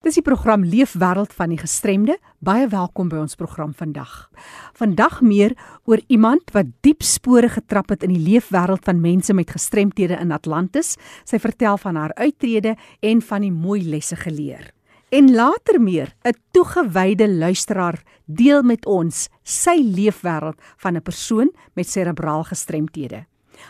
Dis 0.00 0.16
die 0.16 0.24
program 0.24 0.62
Leefwêreld 0.64 1.34
van 1.36 1.50
die 1.52 1.58
Gestremde. 1.60 2.14
Baie 2.40 2.64
welkom 2.72 3.10
by 3.12 3.18
ons 3.20 3.36
program 3.36 3.74
vandag. 3.76 4.30
Vandag 4.72 5.18
meer 5.20 5.52
oor 5.84 6.00
iemand 6.08 6.54
wat 6.54 6.70
diep 6.80 7.04
spore 7.04 7.50
getrap 7.52 7.92
het 7.92 8.06
in 8.08 8.14
die 8.14 8.22
leefwêreld 8.22 8.88
van 8.88 9.02
mense 9.04 9.36
met 9.36 9.52
gestremthede 9.52 10.16
in 10.16 10.32
Atlantis. 10.32 10.94
Sy 11.28 11.36
vertel 11.44 11.76
van 11.84 12.00
haar 12.00 12.16
uittrede 12.16 12.78
en 13.04 13.20
van 13.20 13.44
die 13.44 13.52
mooi 13.52 13.82
lesse 13.84 14.16
geleer. 14.16 14.72
En 15.12 15.34
later 15.36 15.76
meer, 15.76 16.16
'n 16.24 16.32
toegewyde 16.56 17.28
luisteraar 17.28 18.00
deel 18.24 18.62
met 18.62 18.86
ons 18.86 19.28
sy 19.44 19.84
leefwêreld 19.84 20.56
van 20.80 20.96
'n 20.96 21.02
persoon 21.02 21.52
met 21.74 21.88
serebraal 21.88 22.44
gestremthede. 22.44 23.26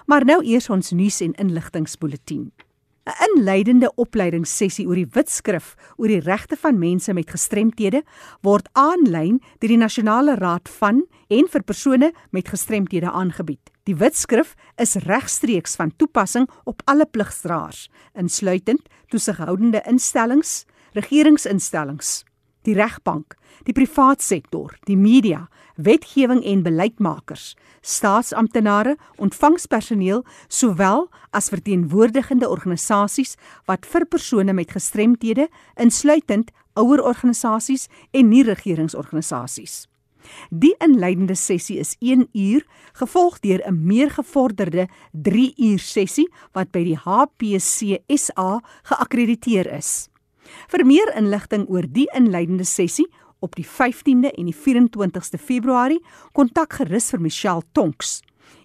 Maar 0.07 0.25
nou 0.25 0.45
eers 0.45 0.71
ons 0.71 0.91
nuus 0.93 1.21
en 1.21 1.35
inligtingspulsatie. 1.35 2.70
'n 3.11 3.27
inleidende 3.27 3.91
opleidingssessie 3.97 4.87
oor 4.87 4.95
die 4.95 5.09
wetskrif 5.13 5.75
oor 5.97 6.09
die 6.09 6.21
regte 6.21 6.57
van 6.57 6.79
mense 6.79 7.13
met 7.13 7.31
gestremthede 7.31 8.03
word 8.43 8.69
aanlyn 8.73 9.41
deur 9.59 9.73
die 9.73 9.81
Nasionale 9.81 10.37
Raad 10.39 10.69
van 10.69 11.03
en 11.29 11.49
vir 11.51 11.63
persone 11.63 12.13
met 12.31 12.49
gestremthede 12.49 13.11
aangebied. 13.11 13.71
Die 13.85 13.97
wetskrif 13.97 14.55
is 14.77 14.95
regstreeks 14.95 15.77
van 15.77 15.93
toepassing 15.97 16.49
op 16.65 16.83
alle 16.85 17.07
pligsdraers, 17.07 17.89
insluitend 18.15 18.87
toesighoudende 19.09 19.83
instellings, 19.87 20.65
regeringsinstellings, 20.93 22.25
die 22.69 22.75
regbank, 22.75 23.37
die 23.65 23.75
privaat 23.77 24.23
sektor, 24.23 24.75
die 24.87 24.97
media, 24.97 25.49
wetgewing 25.77 26.43
en 26.45 26.63
beleidsmakers, 26.63 27.55
staatsamptenare, 27.81 28.97
ontvangspersoneel 29.17 30.25
sowel 30.49 31.09
as 31.33 31.49
verteenwoordigende 31.53 32.49
organisasies 32.49 33.37
wat 33.71 33.87
vir 33.89 34.07
persone 34.07 34.53
met 34.53 34.75
gestremthede 34.77 35.49
insluitend 35.81 36.53
ouerorganisasies 36.79 37.89
en 38.13 38.29
nie-regeringsorganisasies. 38.29 39.87
Die 40.51 40.75
inleidende 40.85 41.35
sessie 41.35 41.79
is 41.81 41.95
1 41.99 42.29
uur, 42.37 42.67
gevolg 42.93 43.41
deur 43.41 43.61
'n 43.67 43.87
meer 43.87 44.11
gevorderde 44.11 44.89
3 45.13 45.55
uur 45.57 45.79
sessie 45.79 46.29
wat 46.53 46.71
by 46.71 46.85
die 46.85 46.97
HPCSA 46.97 48.61
geakkrediteer 48.83 49.67
is. 49.73 50.11
Vir 50.69 50.87
meer 50.87 51.17
inligting 51.17 51.69
oor 51.69 51.83
die 51.87 52.09
inleidende 52.17 52.65
sessie 52.65 53.07
op 53.41 53.57
die 53.57 53.67
15de 53.67 54.31
en 54.37 54.45
die 54.51 54.57
24ste 54.57 55.39
Februarie, 55.41 56.03
kontak 56.33 56.73
gerus 56.79 57.11
vir 57.13 57.21
Michelle 57.21 57.63
Tonks. 57.73 58.23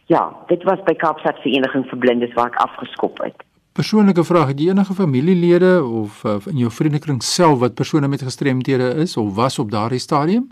Ja, 0.06 0.36
dit 0.46 0.62
was 0.62 0.82
by 0.84 0.94
Kaapstad 0.94 1.38
Vereniging 1.42 1.86
vir 1.86 1.98
Blindes 1.98 2.34
waar 2.34 2.46
ek 2.46 2.62
afgeskop 2.62 3.18
het. 3.22 3.42
Persoonlike 3.72 4.24
vraag, 4.24 4.46
het 4.46 4.60
jy 4.60 4.68
enige 4.68 4.94
familielede 4.94 5.84
of 5.84 6.24
uh, 6.24 6.38
in 6.46 6.56
jou 6.56 6.70
vriendekring 6.70 7.22
self 7.22 7.58
wat 7.58 7.74
persone 7.74 8.08
met 8.08 8.22
gestremthede 8.22 8.94
is 9.02 9.16
of 9.16 9.34
was 9.34 9.58
op 9.58 9.70
daardie 9.70 9.98
stadium? 9.98 10.48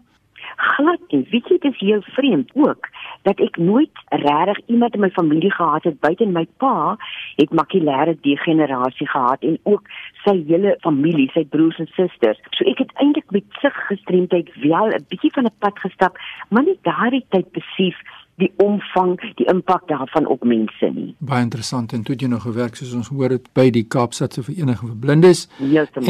Glad 0.65 1.01
nie. 1.13 1.27
Weet 1.31 1.49
jy, 1.49 1.59
dit 1.61 1.73
is 1.73 1.81
heel 1.81 2.03
vreemd 2.17 2.51
ook 2.55 2.89
dat 3.29 3.41
ek 3.41 3.57
nooit 3.61 4.03
regtig 4.09 4.61
iemand 4.67 4.95
in 4.97 5.03
my 5.05 5.11
familie 5.17 5.53
gehad 5.53 5.85
het 5.85 6.01
buite 6.01 6.27
my 6.27 6.47
pa 6.63 6.97
het 7.37 7.53
makulêre 7.61 8.17
degenerasie 8.27 9.09
gehad 9.09 9.45
en 9.45 9.59
ook 9.63 9.89
sy 10.25 10.37
hele 10.49 10.77
familie, 10.87 11.29
sy 11.35 11.45
broers 11.45 11.81
en 11.83 11.91
susters. 11.97 12.41
So 12.57 12.65
ek 12.71 12.81
het 12.85 12.93
eintlik 13.05 13.31
met 13.37 13.61
sig 13.61 13.77
gestremdheid 13.91 14.53
wel 14.65 14.97
'n 14.97 15.07
bietjie 15.09 15.33
van 15.37 15.45
'n 15.45 15.59
pad 15.59 15.79
gestap, 15.85 16.19
maar 16.51 16.65
nie 16.65 16.79
daardie 16.83 17.25
tyd 17.29 17.53
besef 17.53 18.01
die 18.43 18.51
omvang, 18.57 19.15
die 19.39 19.47
impak 19.51 19.87
daarvan 19.89 20.27
op 20.27 20.45
mense 20.45 20.91
nie. 20.95 21.15
Baie 21.19 21.45
interessant 21.47 21.93
en 21.93 22.03
toe 22.03 22.17
jy 22.19 22.29
nog 22.31 22.43
gewerk 22.43 22.77
soos 22.77 22.95
ons 22.99 23.11
hoor 23.15 23.37
dit 23.37 23.47
by 23.55 23.69
die 23.75 23.85
Kaapstadse 23.95 24.43
Vereniging 24.43 24.91
vir 24.91 24.99
Blindes. 25.05 25.47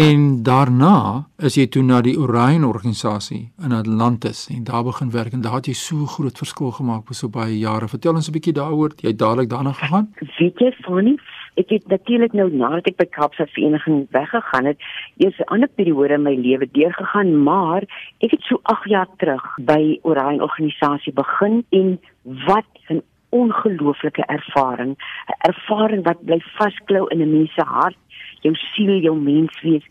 En 0.00 0.42
daarna 0.46 0.96
is 1.38 1.58
jy 1.58 1.66
toe 1.68 1.82
na 1.84 2.00
die 2.04 2.16
Orion 2.18 2.64
organisasie 2.64 3.42
in 3.64 3.76
Atlantis 3.76 4.46
en 4.54 4.64
daar 4.64 4.84
begin 4.84 5.12
werk 5.12 5.36
en 5.36 5.44
daar 5.44 5.60
het 5.60 5.68
jy 5.68 5.76
so 5.78 6.08
groot 6.16 6.38
verskil 6.38 6.72
gemaak 6.78 7.04
vir 7.10 7.20
so 7.20 7.28
baie 7.28 7.58
jare. 7.58 7.88
Vertel 7.88 8.14
ons 8.14 8.28
'n 8.28 8.32
bietjie 8.32 8.56
daaroor. 8.56 8.92
Jy 9.02 9.08
het 9.08 9.18
dadelik 9.18 9.50
daarna 9.50 9.72
gegaan? 9.72 10.12
Weet 10.38 10.58
jy, 10.58 10.72
Fanny, 10.82 11.16
Ek 11.54 11.70
het 11.70 11.86
natuurlik 11.86 12.32
nou 12.34 12.48
nadat 12.50 12.88
ek 12.90 12.96
by 12.98 13.04
Kaapstad 13.14 13.50
Vereniging 13.54 14.06
weggegaan 14.10 14.66
het, 14.66 14.78
eers 15.22 15.38
'n 15.38 15.52
ander 15.54 15.68
periode 15.68 16.14
in 16.14 16.22
my 16.22 16.34
lewe 16.34 16.66
deurgegaan, 16.66 17.42
maar 17.42 17.82
ek 18.18 18.30
het 18.30 18.42
so 18.42 18.58
8 18.62 18.88
jaar 18.90 19.08
terug 19.16 19.44
by 19.58 19.98
Orion 20.02 20.42
organisasie 20.42 21.12
begin 21.12 21.64
en 21.70 22.00
wat 22.22 22.66
'n 22.90 23.02
ongelooflike 23.28 24.24
ervaring, 24.26 24.96
'n 24.98 25.38
ervaring 25.50 26.02
wat 26.04 26.24
bly 26.24 26.40
vasklou 26.58 27.06
in 27.08 27.22
'n 27.22 27.30
mens 27.30 27.54
se 27.54 27.62
hart, 27.62 27.98
jou 28.40 28.54
siel, 28.54 28.98
jou 28.98 29.16
menswees. 29.16 29.86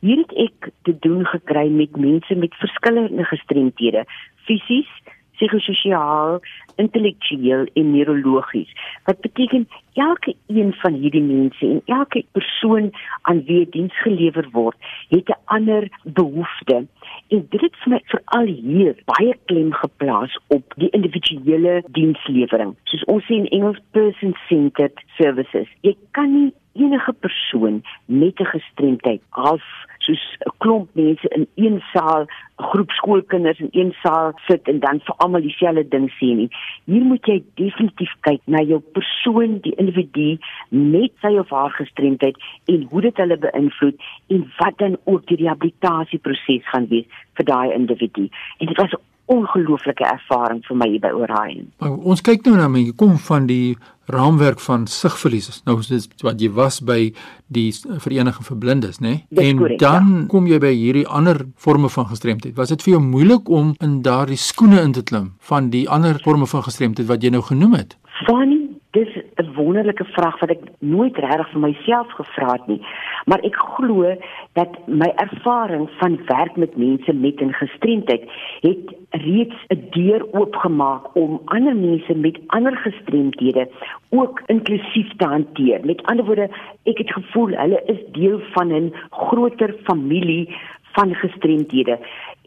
Hier 0.00 0.16
het 0.16 0.32
ek 0.32 0.70
te 0.82 0.98
doen 0.98 1.24
gekry 1.26 1.68
met 1.68 1.96
mense 1.96 2.34
met 2.34 2.54
verskillende 2.54 3.24
gestremthede, 3.24 4.04
fisies, 4.44 4.90
psigososiaal, 5.38 6.40
intellektueel 6.78 7.66
en 7.74 7.90
neurologies. 7.90 8.70
Wat 9.04 9.20
beteken 9.20 9.68
elke 9.98 10.34
een 10.46 10.72
van 10.82 10.94
hierdie 10.94 11.22
mense 11.22 11.66
en 11.66 11.80
elke 11.84 12.24
persoon 12.32 12.90
aan 13.22 13.42
wie 13.44 13.66
diens 13.70 14.00
gelewer 14.02 14.48
word, 14.52 14.76
het 15.08 15.28
'n 15.28 15.40
ander 15.44 15.88
behoefte. 16.02 16.86
En 17.28 17.46
dit 17.50 17.60
het 17.60 17.76
vir 17.76 17.92
my 17.92 18.00
veral 18.04 18.46
hier 18.46 18.94
baie 19.04 19.34
klem 19.44 19.72
geplaas 19.72 20.38
op 20.46 20.72
die 20.76 20.90
individuele 20.90 21.82
dienslewering. 21.90 22.76
Soos 22.84 23.04
ons 23.04 23.24
sê 23.24 23.34
in 23.34 23.48
Engels 23.48 23.80
person-centered 23.90 25.02
services. 25.16 25.68
Jy 25.80 25.96
kan 26.10 26.32
nie 26.32 26.52
enige 26.78 27.12
persoon 27.12 27.82
met 28.06 28.40
'n 28.40 28.44
gestremdheid 28.54 29.22
af 29.30 29.62
soos 30.08 30.24
'n 30.46 30.52
klomp 30.58 30.88
mense 30.92 31.28
in 31.28 31.46
een 31.54 31.82
saal, 31.92 32.22
'n 32.22 32.62
groep 32.70 32.90
skoolkinders 32.90 33.58
in 33.58 33.68
een 33.70 33.92
saal 34.02 34.32
sit 34.46 34.62
en 34.68 34.78
dan 34.80 35.00
vir 35.04 35.14
almal 35.16 35.40
dieselfde 35.40 35.88
ding 35.88 36.10
sê 36.10 36.28
nie. 36.40 36.50
Hier 36.84 37.04
moet 37.04 37.26
jy 37.26 37.42
definitief 37.54 38.12
kyk 38.20 38.40
na 38.44 38.62
jou 38.62 38.80
persoon, 38.92 39.58
die 39.60 39.74
individu 39.76 40.38
met 40.68 41.12
sy 41.20 41.32
of 41.38 41.50
haar 41.50 41.70
gestremdheid 41.70 42.36
en 42.64 42.86
hoe 42.90 43.00
dit 43.00 43.16
hulle 43.16 43.38
beïnvloed 43.38 43.96
en 44.28 44.52
wat 44.58 44.78
dan 44.78 44.96
ook 45.04 45.26
die 45.26 45.36
rehabilitasieproses 45.36 46.68
gaan 46.68 46.86
wees 46.88 47.06
vir 47.34 47.44
daai 47.44 47.72
individu. 47.72 48.28
En 48.58 48.66
dit 48.66 48.76
was 48.76 48.92
'n 48.92 49.02
ongelooflike 49.28 50.04
ervaring 50.04 50.62
vir 50.66 50.76
my 50.80 50.88
hier 50.88 51.02
by 51.04 51.12
Orion. 51.16 51.68
Ons 51.80 52.24
kyk 52.24 52.46
nou 52.48 52.56
na 52.56 52.68
my 52.72 52.86
kom 52.96 53.16
van 53.28 53.48
die 53.48 53.76
raamwerk 54.08 54.60
van 54.64 54.86
sigverlies. 54.88 55.60
Nou 55.68 55.78
is 55.82 55.90
dit 55.90 56.24
wat 56.24 56.40
jy 56.40 56.48
was 56.56 56.80
by 56.80 57.10
die 57.52 57.68
vereniging 58.00 58.46
vir 58.46 58.60
blindes, 58.62 59.02
né? 59.04 59.18
Nee? 59.28 59.50
En 59.50 59.60
correct, 59.60 59.82
dan 59.84 60.08
ja. 60.14 60.24
kom 60.32 60.48
jy 60.48 60.60
by 60.62 60.72
hierdie 60.72 61.06
ander 61.06 61.44
forme 61.60 61.92
van 61.92 62.08
gestremdheid. 62.08 62.56
Was 62.56 62.72
dit 62.72 62.86
vir 62.86 62.96
jou 62.96 63.02
moeilik 63.04 63.52
om 63.52 63.74
in 63.84 64.00
daardie 64.06 64.40
skoene 64.40 64.80
in 64.80 64.96
te 64.96 65.04
klim 65.04 65.34
van 65.50 65.68
die 65.74 65.84
ander 65.88 66.20
forme 66.24 66.48
van 66.48 66.64
gestremdheid 66.64 67.08
wat 67.08 67.24
jy 67.24 67.34
nou 67.36 67.44
genoem 67.44 67.76
het? 67.82 67.98
Funny 68.24 68.67
dis 68.90 69.08
'n 69.36 69.52
wonderlike 69.54 70.04
vraag 70.04 70.40
wat 70.40 70.50
ek 70.50 70.62
nooit 70.78 71.16
regtig 71.16 71.50
vir 71.50 71.60
myself 71.60 72.08
gevra 72.12 72.52
het 72.52 72.66
nie. 72.66 72.80
Maar 73.26 73.40
ek 73.44 73.56
glo 73.56 74.16
dat 74.52 74.86
my 74.86 75.12
ervaring 75.16 75.90
van 75.98 76.20
werk 76.26 76.56
met 76.56 76.76
mense 76.76 77.12
met 77.12 77.40
'n 77.40 77.52
gestremdheid 77.52 78.24
het 78.60 78.84
reeds 79.10 79.56
'n 79.68 79.82
deur 79.90 80.26
oopgemaak 80.32 81.14
om 81.14 81.40
ander 81.44 81.76
mense 81.76 82.14
met 82.14 82.38
ander 82.46 82.76
gestremdhede 82.76 83.68
ook 84.08 84.42
inklusief 84.46 85.16
te 85.16 85.24
hanteer. 85.24 85.80
Met 85.84 86.02
ander 86.02 86.24
woorde, 86.24 86.48
ek 86.84 86.98
het 86.98 87.12
gevoel 87.12 87.48
hulle 87.48 87.82
is 87.86 88.00
deel 88.12 88.40
van 88.52 88.72
'n 88.72 88.94
groter 89.10 89.74
familie 89.84 90.48
van 90.92 91.14
gestremdhede. 91.14 91.98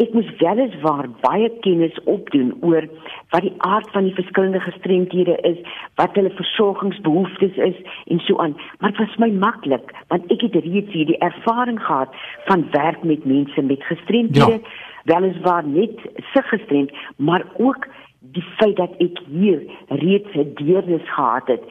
Ek 0.01 0.13
moes 0.17 0.29
weliswaar 0.39 1.05
baie 1.21 1.49
kennis 1.61 1.97
opdoen 2.09 2.53
oor 2.65 2.87
wat 3.33 3.43
die 3.45 3.53
aard 3.67 3.89
van 3.93 4.07
die 4.07 4.15
verskillende 4.17 4.61
gestremdhede 4.63 5.35
is, 5.45 5.59
wat 6.01 6.15
hulle 6.17 6.31
versorgingsbehoeftes 6.39 7.59
is 7.69 7.77
en 8.09 8.21
so 8.25 8.39
aan. 8.41 8.55
Maar 8.79 8.95
dit 8.95 9.03
was 9.03 9.19
my 9.21 9.29
maklik 9.43 9.93
want 10.13 10.31
ek 10.33 10.47
het 10.47 10.57
reeds 10.65 10.95
hierdie 10.95 11.19
ervaring 11.21 11.77
gehad 11.83 12.15
van 12.47 12.65
werk 12.73 13.03
met 13.03 13.27
mense 13.29 13.61
met 13.61 13.85
gestremdhede. 13.91 14.57
Ja. 14.57 14.89
Weliswaar 15.11 15.67
net 15.67 16.01
sig 16.33 16.49
gestremd, 16.49 16.91
maar 17.17 17.45
ook 17.57 17.87
die 18.33 18.45
feit 18.57 18.77
dat 18.77 18.97
ek 19.01 19.21
hier 19.29 19.61
reeds 20.01 20.33
'n 20.33 20.53
deernis 20.55 21.05
gehad 21.13 21.47
het 21.47 21.63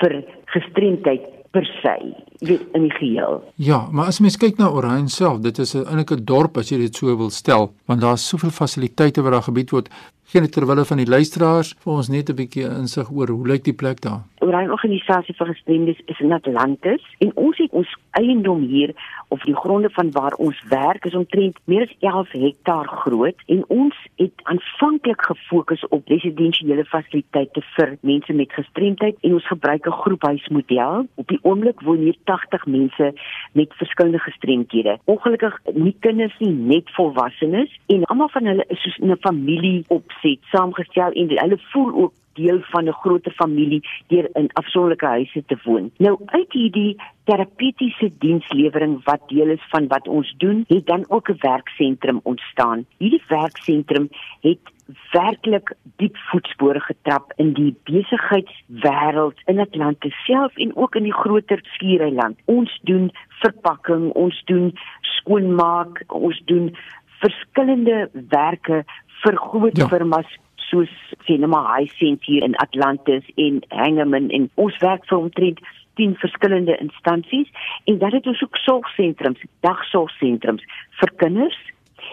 vir 0.00 0.24
gestremdheid 0.44 1.37
per 1.50 1.64
se 1.82 2.14
weet 2.38 2.62
in 2.72 2.82
die 2.86 2.92
geheel. 2.92 3.40
Ja, 3.54 3.88
maar 3.90 4.06
as 4.12 4.20
mens 4.20 4.36
kyk 4.36 4.58
na 4.58 4.68
Orion 4.70 5.08
self, 5.08 5.40
dit 5.40 5.58
is 5.58 5.74
'n 5.74 5.86
innige 5.90 6.24
dorp 6.24 6.56
as 6.56 6.68
jy 6.68 6.78
dit 6.78 6.96
so 6.96 7.16
wil 7.16 7.30
stel, 7.30 7.72
want 7.86 8.00
daar's 8.00 8.28
soveel 8.28 8.50
fasiliteite 8.50 9.22
wat 9.22 9.32
daar 9.32 9.42
gebied 9.42 9.70
word. 9.70 9.88
Geen 10.24 10.50
terwille 10.50 10.84
van 10.84 10.96
die 10.96 11.06
luisteraars 11.06 11.74
vir 11.78 11.92
ons 11.92 12.08
net 12.08 12.30
'n 12.30 12.34
bietjie 12.34 12.64
insig 12.64 13.10
oor 13.10 13.28
hoe 13.28 13.46
lyk 13.46 13.64
die 13.64 13.72
plek 13.72 14.00
daar. 14.00 14.22
Orion 14.40 14.70
organisasie 14.70 15.34
vir 15.34 15.50
gestremdes 15.52 16.00
is 16.06 16.20
in 16.20 16.32
Atlantis 16.32 17.04
en 17.24 17.32
ons 17.34 17.58
het 17.58 17.72
ons 17.80 17.94
eiendom 18.18 18.60
hier 18.70 18.92
of 19.34 19.42
die 19.46 19.56
gronde 19.56 19.90
van 19.96 20.10
waar 20.14 20.36
ons 20.38 20.58
werk 20.70 21.04
is 21.08 21.16
omtrent 21.18 21.58
meer 21.64 21.86
as 21.86 21.94
11 22.00 22.34
hektaar 22.42 22.88
groot 23.02 23.42
en 23.54 23.64
ons 23.74 23.96
het 24.22 24.44
aanvanklik 24.52 25.24
gefokus 25.30 25.82
op 25.88 26.12
residensiële 26.12 26.84
fasiliteite 26.92 27.64
vir 27.74 27.96
mense 28.10 28.36
met 28.40 28.54
gestremdheid 28.58 29.18
en 29.22 29.38
ons 29.40 29.50
gebruik 29.52 29.86
'n 29.86 29.98
groephuismodel. 30.02 31.06
Op 31.14 31.28
die 31.28 31.40
oomblik 31.42 31.80
woon 31.80 32.04
hier 32.06 32.16
80 32.24 32.66
mense 32.66 33.12
met 33.52 33.74
verskillende 33.74 34.18
gestremdhede. 34.18 34.98
Ongelukkig 35.04 35.58
nie 35.74 35.96
kinders 36.00 36.38
nie, 36.38 36.52
net 36.52 36.90
volwassenes 36.90 37.78
en 37.86 38.04
almal 38.04 38.28
van 38.28 38.44
hulle 38.44 38.64
is 38.68 38.82
soos 38.82 38.98
'n 38.98 39.16
familie 39.20 39.84
opset, 39.88 40.38
saamgestel 40.42 41.12
en 41.12 41.28
hulle 41.28 41.58
voel 41.72 41.94
ook 41.94 42.12
deel 42.40 42.60
van 42.70 42.88
'n 42.88 43.00
groter 43.02 43.32
familie 43.32 43.82
deur 44.06 44.28
in 44.32 44.48
afsonderlike 44.52 45.06
huise 45.06 45.42
te 45.46 45.58
woon. 45.64 45.90
Nou 45.98 46.16
uit 46.26 46.52
hierdie 46.52 46.96
terapeutiese 47.24 48.10
dienslewering 48.18 49.04
wat 49.04 49.22
deel 49.28 49.48
is 49.48 49.64
van 49.68 49.86
wat 49.86 50.08
ons 50.08 50.34
doen, 50.38 50.64
het 50.68 50.86
dan 50.86 51.04
ook 51.08 51.28
'n 51.28 51.36
werksentrum 51.40 52.20
ontstaan. 52.22 52.86
Hierdie 52.98 53.22
werksentrum 53.28 54.08
het 54.40 54.64
werklik 55.12 55.72
diep 55.96 56.16
voetspore 56.30 56.80
getrap 56.80 57.32
in 57.36 57.52
die 57.52 57.76
besigheidswêreld 57.84 59.40
in 59.44 59.60
Atlantis 59.60 60.24
self 60.24 60.56
en 60.56 60.76
ook 60.76 60.94
in 60.94 61.02
die 61.02 61.12
groter 61.12 61.60
skiereiland. 61.62 62.38
Ons 62.44 62.78
doen 62.82 63.10
verpakking, 63.28 64.10
ons 64.12 64.42
doen 64.44 64.72
skoonmaak, 65.00 66.04
ons 66.06 66.42
doen 66.44 66.76
verskillende 67.20 68.08
werke 68.12 68.84
vir 69.22 69.36
groot 69.36 69.76
ja. 69.76 69.88
firmas 69.88 70.38
soos 70.68 70.92
Cinema 71.26 71.64
High 71.74 71.90
Sense 71.98 72.24
hier 72.24 72.42
in 72.42 72.56
Atlantis 72.56 73.24
en 73.36 73.62
Hangerman 73.68 74.30
en 74.30 74.50
ons 74.54 74.76
werk 74.84 75.06
vir 75.08 75.18
omtrent 75.18 75.60
10 75.98 76.14
verskillende 76.22 76.76
instansies 76.78 77.50
en 77.84 77.98
dat 77.98 78.12
het 78.12 78.26
ons 78.26 78.42
ook 78.42 78.56
sorgsentrums, 78.56 79.42
dagsorgsentrums 79.66 80.64
vir 81.00 81.12
kinders 81.16 81.58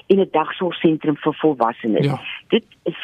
en 0.07 0.19
'n 0.19 0.29
dagsorgsentrum 0.31 1.17
vir 1.17 1.33
volwassenes. 1.33 2.05
Ja. 2.05 2.21
Dit 2.47 2.65
is 2.83 2.99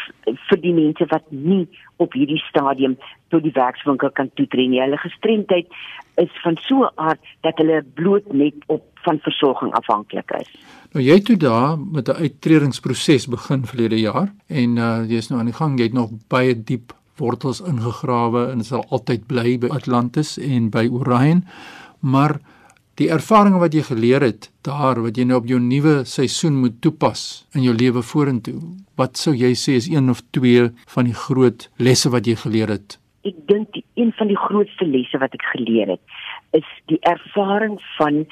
vir 0.50 0.62
die 0.62 0.74
mense 0.74 1.06
wat 1.08 1.24
nie 1.30 1.68
op 1.98 2.14
hierdie 2.14 2.42
stadium 2.50 2.98
tot 3.30 3.44
die 3.44 3.54
werkswinkel 3.54 4.12
kan 4.12 4.30
toetree 4.34 4.68
nie. 4.68 4.82
Hulle 4.82 4.98
gestremdheid 4.98 5.68
is 6.16 6.32
van 6.44 6.58
so 6.62 6.84
'n 6.84 6.92
aard 6.96 7.20
dat 7.42 7.58
hulle 7.58 7.84
bloot 7.94 8.34
net 8.34 8.54
op 8.68 8.84
van 9.02 9.20
versorging 9.20 9.74
afhanklik 9.74 10.32
is. 10.32 10.50
Nou 10.94 11.06
jy 11.06 11.14
het 11.14 11.26
toe 11.26 11.38
daar 11.38 11.80
met 11.80 12.08
'n 12.08 12.22
uittredingsproses 12.26 13.28
begin 13.28 13.66
verlede 13.66 14.00
jaar 14.00 14.34
en 14.48 14.78
uh 14.78 15.04
jy 15.08 15.18
is 15.18 15.30
nou 15.30 15.40
aan 15.40 15.52
die 15.52 15.60
gang. 15.62 15.78
Jy 15.78 15.84
het 15.84 15.94
nog 15.94 16.10
baie 16.28 16.64
diep 16.64 16.94
wortels 17.18 17.62
ingegrawe 17.62 18.52
en 18.52 18.64
sal 18.64 18.86
altyd 18.90 19.28
bly 19.28 19.58
by 19.58 19.68
Atlantis 19.68 20.38
en 20.38 20.70
by 20.70 20.88
Orion. 20.92 21.46
Maar 22.00 22.40
die 23.02 23.10
ervarings 23.10 23.62
wat 23.62 23.74
jy 23.74 23.82
geleer 23.88 24.22
het 24.26 24.50
daar 24.68 25.00
wat 25.02 25.18
jy 25.18 25.26
nou 25.26 25.40
op 25.42 25.48
jou 25.50 25.60
nuwe 25.62 26.02
seisoen 26.06 26.60
moet 26.62 26.78
toepas 26.86 27.46
in 27.58 27.66
jou 27.66 27.74
lewe 27.74 28.04
vorentoe. 28.06 28.60
Wat 29.00 29.18
sou 29.18 29.34
jy 29.34 29.54
sê 29.58 29.78
is 29.80 29.90
een 29.90 30.12
of 30.14 30.22
twee 30.36 30.68
van 30.94 31.10
die 31.10 31.18
groot 31.18 31.70
lesse 31.82 32.12
wat 32.14 32.30
jy 32.30 32.36
geleer 32.44 32.70
het? 32.76 33.00
Ek 33.26 33.38
dink 33.50 33.80
een 33.98 34.14
van 34.18 34.30
die 34.30 34.38
grootste 34.38 34.86
lesse 34.86 35.18
wat 35.22 35.34
ek 35.38 35.46
geleer 35.56 35.96
het 35.96 36.04
is 36.58 36.68
die 36.92 37.00
ervaring 37.08 37.78
van 37.96 38.26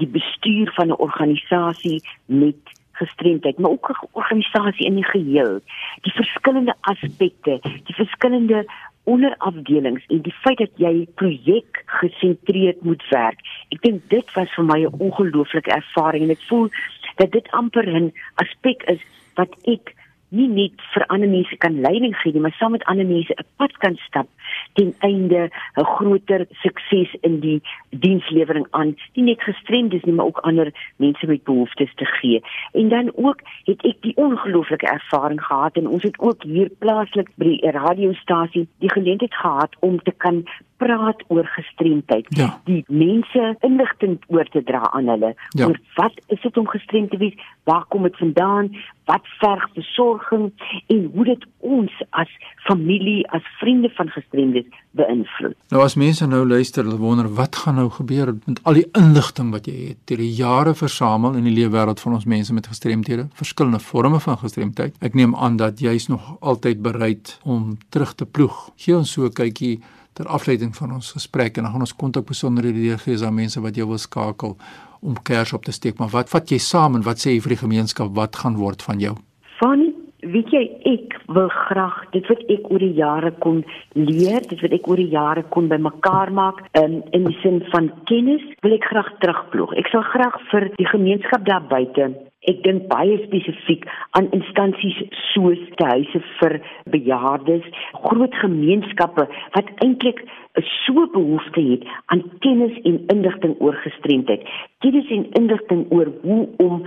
die 0.00 0.08
bestuur 0.08 0.72
van 0.76 0.88
'n 0.88 1.00
organisasie 1.06 2.00
met 2.26 2.56
gestremdheid, 2.96 3.58
maar 3.58 3.70
ook 3.70 3.90
'n 3.90 4.08
organisasie 4.12 4.86
in 4.86 4.94
die 4.94 5.04
geheel. 5.04 5.60
Die 6.00 6.12
verskillende 6.12 6.74
aspekte, 6.80 7.60
die 7.62 7.94
verskillende 7.94 8.64
onderafdelings 9.06 10.06
en 10.10 10.22
die 10.26 10.34
feit 10.42 10.58
dat 10.58 10.80
jy 10.82 11.06
projek 11.20 11.82
gesentreerd 12.00 12.82
moet 12.82 13.02
werk. 13.10 13.42
Ek 13.74 13.82
dink 13.86 14.08
dit 14.10 14.32
was 14.34 14.50
vir 14.58 14.66
my 14.66 14.80
'n 14.84 14.98
ongelooflike 15.08 15.70
ervaring 15.70 16.24
en 16.24 16.34
ek 16.34 16.42
voel 16.50 16.68
dat 17.16 17.30
dit 17.32 17.50
amper 17.50 17.86
'n 17.86 18.12
aspek 18.42 18.82
is 18.94 19.02
wat 19.34 19.52
ek 19.64 19.94
nie 20.36 20.48
net 20.48 20.84
vir 20.94 21.06
ander 21.12 21.28
mense 21.28 21.56
kan 21.64 21.80
leiding 21.80 22.14
gee 22.20 22.32
nie, 22.32 22.42
maar 22.44 22.56
saam 22.58 22.74
met 22.76 22.84
ander 22.92 23.06
mense 23.06 23.34
'n 23.34 23.46
pad 23.56 23.72
kan 23.84 23.96
stap 24.06 24.28
ten 24.74 24.94
einde 24.98 25.50
'n 25.76 25.84
groter 25.84 26.46
sukses 26.62 27.10
in 27.20 27.40
die 27.40 27.60
dienslewering 27.90 28.66
aan, 28.70 28.96
nie 29.14 29.24
net 29.24 29.42
gestremdes 29.42 30.02
nie, 30.04 30.14
maar 30.14 30.26
ook 30.26 30.44
ander 30.50 30.72
mense 30.96 31.26
met 31.26 31.44
behoeftes 31.44 31.94
te 31.94 32.04
gee. 32.04 32.42
En 32.72 32.88
dan 32.88 33.12
ook 33.14 33.40
het 33.64 33.82
ek 33.84 34.02
die 34.02 34.16
ongelooflike 34.16 34.86
ervaring 34.86 35.42
gehad 35.42 35.76
en 35.76 35.88
ons 35.88 36.02
het 36.02 36.18
ook 36.18 36.42
hier 36.42 36.70
plaaslik 36.78 37.28
by 37.34 37.44
die 37.44 37.70
radiostasie 37.70 38.68
die 38.78 38.92
geleentheid 38.92 39.34
gehad 39.34 39.76
om 39.80 40.02
te 40.02 40.12
kan 40.16 40.44
praat 40.76 41.22
oor 41.28 41.46
gestremdheid. 41.46 42.26
Ja. 42.28 42.60
Die 42.64 42.84
mense 42.88 43.56
inligting 43.60 44.18
oor 44.28 44.44
te 44.52 44.62
dra 44.62 44.90
aan 44.92 45.08
hulle 45.08 45.34
Ja. 45.50 45.66
oor 45.66 45.78
wat 45.96 46.12
is 46.28 46.40
dit 46.42 46.56
om 46.56 46.66
gestremd 46.68 47.10
te 47.10 47.16
wees? 47.16 47.34
Waar 47.64 47.84
kom 47.88 48.02
dit 48.02 48.16
vandaan? 48.16 48.76
Wat 49.04 49.22
verg 49.40 49.72
besorging 49.74 50.52
en 50.86 51.10
hoe 51.14 51.24
dit 51.24 51.44
ons 51.58 51.92
as 52.10 52.28
familie, 52.66 53.28
as 53.30 53.42
vriende 53.60 53.90
van 53.94 54.08
gestremdes 54.08 54.64
beïnvloed? 54.90 55.54
Nou 55.70 55.82
as 55.84 55.94
mense 55.94 56.26
nou 56.26 56.46
luister, 56.46 56.84
hulle 56.84 56.98
wonder 56.98 57.28
wat 57.34 57.56
gaan 57.56 57.74
nou 57.74 57.88
gebeur 57.90 58.34
met 58.46 58.60
al 58.62 58.74
die 58.80 58.88
inligting 58.92 59.50
wat 59.50 59.66
jy 59.66 59.88
het 59.88 59.98
deur 60.04 60.18
die 60.18 60.32
jare 60.34 60.74
versamel 60.74 61.34
in 61.34 61.44
die 61.44 61.54
leefwêreld 61.54 62.00
van 62.00 62.12
ons 62.12 62.24
mense 62.24 62.52
met 62.54 62.66
gestremthede, 62.66 63.28
verskillende 63.34 63.78
forme 63.80 64.20
van 64.20 64.38
gestremdheid. 64.38 64.96
Ek 65.00 65.14
neem 65.14 65.36
aan 65.36 65.56
dat 65.56 65.80
jy's 65.80 66.08
nog 66.08 66.36
altyd 66.40 66.82
bereid 66.82 67.38
om 67.44 67.78
terug 67.88 68.14
te 68.14 68.26
ploeg. 68.26 68.70
Gee 68.76 68.96
ons 68.96 69.12
so 69.12 69.24
'n 69.26 69.32
kykie 69.32 69.80
ter 70.16 70.28
afleiding 70.32 70.72
van 70.76 70.96
ons 70.96 71.12
gesprek 71.12 71.56
en 71.56 71.66
dan 71.66 71.72
gaan 71.74 71.86
ons 71.86 71.96
kontak 71.96 72.26
besonderhede 72.28 72.80
deurgee 72.80 73.20
aan 73.24 73.36
mense 73.36 73.60
wat 73.60 73.76
jou 73.76 73.88
wil 73.90 74.00
skakel 74.00 74.56
om 75.04 75.16
kers 75.22 75.52
op 75.52 75.64
te 75.64 75.74
steek. 75.76 75.98
Maar 76.00 76.12
wat 76.14 76.32
vat 76.32 76.50
jy 76.50 76.58
saam 76.62 76.96
en 76.96 77.04
wat 77.06 77.20
sê 77.20 77.36
jy 77.36 77.44
vir 77.44 77.56
die 77.56 77.62
gemeenskap 77.64 78.14
wat 78.16 78.36
gaan 78.42 78.56
word 78.56 78.82
van 78.82 79.02
jou? 79.02 79.14
Van 79.60 79.84
weet 80.26 80.52
jy 80.54 80.62
ek 80.88 81.16
wil 81.36 81.50
graag 81.52 81.98
dit 82.14 82.26
wat 82.30 82.42
ek 82.50 82.70
oor 82.72 82.82
die 82.82 82.94
jare 82.96 83.32
kon 83.44 83.60
leer, 83.94 84.40
dit 84.48 84.62
wat 84.64 84.76
ek 84.78 84.88
oor 84.88 85.02
die 85.02 85.12
jare 85.12 85.44
kon 85.54 85.68
bymekaar 85.70 86.32
maak 86.34 86.64
um, 86.80 87.02
in 87.16 87.28
die 87.28 87.36
sin 87.42 87.60
van 87.74 87.92
kennis, 88.10 88.44
wil 88.64 88.74
ek 88.76 88.88
graag 88.88 89.12
terugploeg. 89.22 89.76
Ek 89.82 89.92
sal 89.92 90.06
graag 90.14 90.40
vir 90.50 90.70
die 90.80 90.88
gemeenskap 90.90 91.44
daar 91.46 91.68
buite 91.68 92.14
Ek 92.50 92.62
dink 92.62 92.86
baie 92.90 93.18
spesifiek 93.24 93.86
aan 94.18 94.28
instansies 94.36 94.98
soos 95.32 95.62
die 95.80 95.88
huise 95.90 96.22
vir 96.38 96.58
bejaardes, 96.94 97.66
groot 98.04 98.34
gemeenskappe 98.42 99.26
wat 99.56 99.72
eintlik 99.84 100.22
so 100.64 101.06
behoefte 101.12 101.60
het 101.60 101.84
aan 102.06 102.22
kennis 102.38 102.80
en 102.82 103.02
inligting 103.06 103.56
oor 103.58 103.74
gestremdheid. 103.74 104.48
Kennis 104.78 105.08
en 105.10 105.26
inligting 105.32 105.86
oor 105.90 106.08
hoe 106.22 106.48
om 106.56 106.82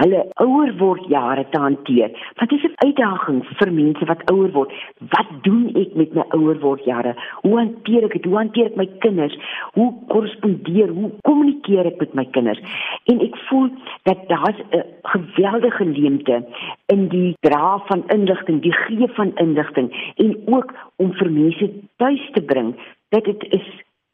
hulle 0.00 0.24
ouer 0.42 0.72
word 0.78 1.06
jare 1.08 1.46
te 1.50 1.60
hanteer. 1.60 2.10
Wat 2.40 2.52
is 2.52 2.64
'n 2.64 2.74
uitdaging 2.86 3.44
vir 3.58 3.72
mense 3.72 4.04
wat 4.04 4.30
ouer 4.30 4.50
word? 4.52 4.72
Wat 4.98 5.28
doen 5.42 5.70
ek 5.74 5.94
met 5.94 6.14
my 6.14 6.24
ouer 6.28 6.58
word 6.60 6.84
jare? 6.84 7.14
Hoe 7.42 7.56
hanteer 7.58 8.04
ek 8.04 8.12
dit? 8.12 8.24
Hoe 8.24 8.36
hanteer 8.36 8.66
ek 8.66 8.76
my 8.76 8.88
kinders? 8.98 9.36
Hoe 9.72 9.94
korrespondeer? 10.08 10.88
Hoe 10.88 11.10
kommunikeer 11.22 11.86
ek 11.86 11.98
met 11.98 12.14
my 12.14 12.24
kinders? 12.24 12.60
En 13.04 13.20
ek 13.20 13.36
voel 13.36 13.68
dat 14.02 14.28
daar's 14.28 14.60
'n 14.70 14.82
geweldige 15.02 15.84
leemte 15.84 16.44
in 16.86 17.08
die 17.08 17.36
dra 17.40 17.78
van 17.86 18.04
inligting, 18.06 18.62
die 18.62 18.72
gee 18.72 19.08
van 19.08 19.32
inligting 19.36 20.12
en 20.16 20.36
ook 20.46 20.74
om 20.96 21.12
vir 21.12 21.30
mense 21.30 21.70
tuis 21.96 22.30
te 22.32 22.42
bring 22.42 22.74
dat 23.14 23.24
dit 23.30 23.46
is 23.58 23.66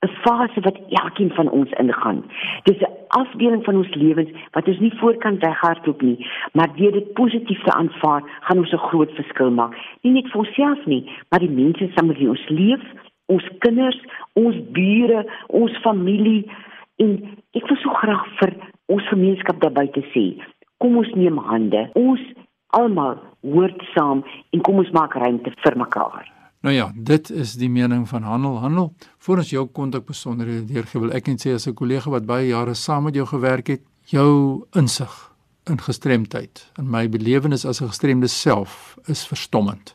'n 0.07 0.13
fase 0.25 0.61
wat 0.61 0.79
elkeen 0.89 1.31
van 1.31 1.49
ons 1.51 1.71
ingaan. 1.71 2.25
Dis 2.63 2.81
'n 2.81 2.97
afdeling 3.09 3.65
van 3.65 3.77
ons 3.77 3.95
lewens 3.95 4.31
wat 4.51 4.69
ons 4.69 4.79
nie 4.79 4.99
voorkant 5.01 5.43
weghardloop 5.45 6.01
nie, 6.03 6.27
maar 6.53 6.77
deur 6.77 6.93
dit 6.93 7.13
positief 7.13 7.63
te 7.63 7.73
aanvaar, 7.73 8.23
gaan 8.41 8.59
ons 8.59 8.73
'n 8.73 8.87
groot 8.89 9.13
verskil 9.21 9.51
maak. 9.51 9.77
Nie 10.03 10.13
net 10.13 10.29
vir 10.31 10.41
onsself 10.41 10.87
nie, 10.87 11.11
maar 11.29 11.41
die 11.41 11.57
mense 11.63 11.91
saam 11.95 12.07
met 12.07 12.19
wie 12.19 12.29
ons 12.29 12.49
leef, 12.49 12.83
ons 13.27 13.49
kinders, 13.59 14.01
ons 14.33 14.57
bure, 14.71 15.27
ons 15.47 15.77
familie 15.77 16.51
en 16.97 17.11
ek 17.53 17.69
wil 17.69 17.77
so 17.77 17.89
graag 17.89 18.27
vir 18.39 18.53
ons 18.87 19.09
gemeenskap 19.09 19.61
daar 19.61 19.73
buite 19.73 20.03
sê, 20.13 20.43
kom 20.79 20.97
ons 20.97 21.15
neem 21.15 21.39
hande. 21.39 21.91
Ons 21.93 22.21
almal 22.67 23.19
hoort 23.43 23.83
saam 23.95 24.25
en 24.51 24.61
kom 24.61 24.77
ons 24.77 24.91
maak 24.91 25.15
ruimte 25.15 25.53
vir 25.57 25.77
mekaar. 25.77 26.40
Nou 26.61 26.75
ja, 26.75 26.91
dit 26.95 27.31
is 27.31 27.55
die 27.57 27.71
mening 27.73 28.09
van 28.09 28.23
Handel 28.23 28.59
Handel. 28.61 28.95
Voor 29.19 29.41
ons 29.41 29.51
jou 29.51 29.63
kontak 29.73 30.05
besonderhede 30.05 30.67
deurgee, 30.69 31.01
wil 31.01 31.15
ek 31.17 31.31
net 31.33 31.41
sê 31.41 31.55
as 31.57 31.67
'n 31.67 31.75
kollega 31.75 32.11
wat 32.11 32.27
baie 32.27 32.49
jare 32.49 32.75
saam 32.75 33.05
met 33.05 33.15
jou 33.15 33.27
gewerk 33.27 33.67
het, 33.67 33.81
jou 34.05 34.67
insig 34.73 35.33
in 35.65 35.81
gestremdheid 35.81 36.71
en 36.77 36.91
my 36.91 37.09
belewenis 37.09 37.65
as 37.65 37.81
'n 37.81 37.89
gestremde 37.89 38.29
self 38.29 38.99
is 39.07 39.27
verstommend. 39.27 39.95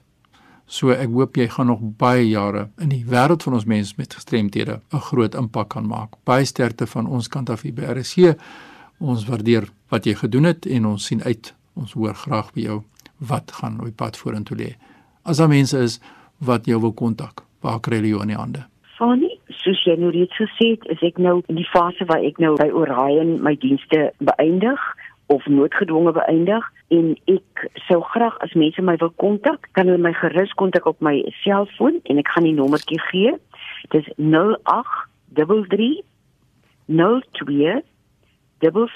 So 0.65 0.89
ek 0.89 1.09
hoop 1.09 1.35
jy 1.35 1.47
gaan 1.47 1.67
nog 1.67 1.79
baie 1.81 2.29
jare 2.29 2.69
in 2.77 2.89
die 2.89 3.05
wêreld 3.05 3.43
van 3.43 3.53
ons 3.53 3.65
mense 3.65 3.93
met 3.97 4.13
gestremdhede 4.13 4.81
'n 4.93 4.99
groot 4.99 5.35
impak 5.35 5.69
kan 5.69 5.87
maak. 5.87 6.15
Baie 6.23 6.45
sterkte 6.45 6.87
van 6.87 7.07
ons 7.07 7.27
kant 7.27 7.49
af 7.49 7.61
hier 7.61 7.73
by 7.73 7.81
RSC. 7.81 8.35
Ons 8.99 9.25
waardeer 9.25 9.69
wat 9.89 10.05
jy 10.05 10.15
gedoen 10.15 10.43
het 10.43 10.65
en 10.65 10.85
ons 10.85 11.05
sien 11.05 11.23
uit. 11.23 11.53
Ons 11.75 11.93
hoor 11.93 12.15
graag 12.15 12.53
by 12.53 12.61
jou 12.61 12.83
wat 13.17 13.51
gaan 13.51 13.79
op 13.79 13.95
pad 13.95 14.17
vorentoe 14.17 14.57
lê. 14.57 14.75
As 15.23 15.37
daar 15.37 15.47
mense 15.47 15.77
is 15.77 15.99
wat 16.37 16.65
jou 16.65 16.81
wil 16.81 16.93
kontak, 16.93 17.43
waar 17.61 17.79
kry 17.79 18.01
jy 18.03 18.13
jou 18.13 18.21
in 18.21 18.33
die 18.33 18.39
hande? 18.39 18.65
Fanny, 18.95 19.33
soos 19.63 19.81
jy 19.83 19.97
nou 19.99 20.11
reeds 20.15 20.37
gesê 20.39 20.75
het, 20.75 20.85
is 20.93 21.01
ek 21.03 21.17
nou 21.19 21.41
in 21.51 21.57
die 21.59 21.71
fase 21.71 22.03
waar 22.07 22.23
ek 22.23 22.37
nou 22.39 22.55
by 22.59 22.69
Orion 22.71 23.43
my 23.43 23.55
dienste 23.59 24.13
beëindig 24.23 24.79
of 25.33 25.41
noodgedwonge 25.51 26.13
beëindig 26.15 26.63
en 26.95 27.05
ek 27.31 27.65
sou 27.87 27.99
graag 28.13 28.35
as 28.45 28.53
mense 28.55 28.81
my 28.85 28.95
wil 29.01 29.11
kontak, 29.21 29.61
kan 29.75 29.89
hulle 29.89 30.01
my 30.01 30.13
gerus 30.15 30.53
kontak 30.59 30.85
op 30.87 30.97
my 31.03 31.15
selfoon 31.41 31.95
en 32.05 32.21
ek 32.21 32.31
gaan 32.31 32.47
die 32.47 32.55
nommertjie 32.55 33.01
gee. 33.09 33.31
Dis 33.95 34.07
0833 34.15 36.03
02 36.87 37.81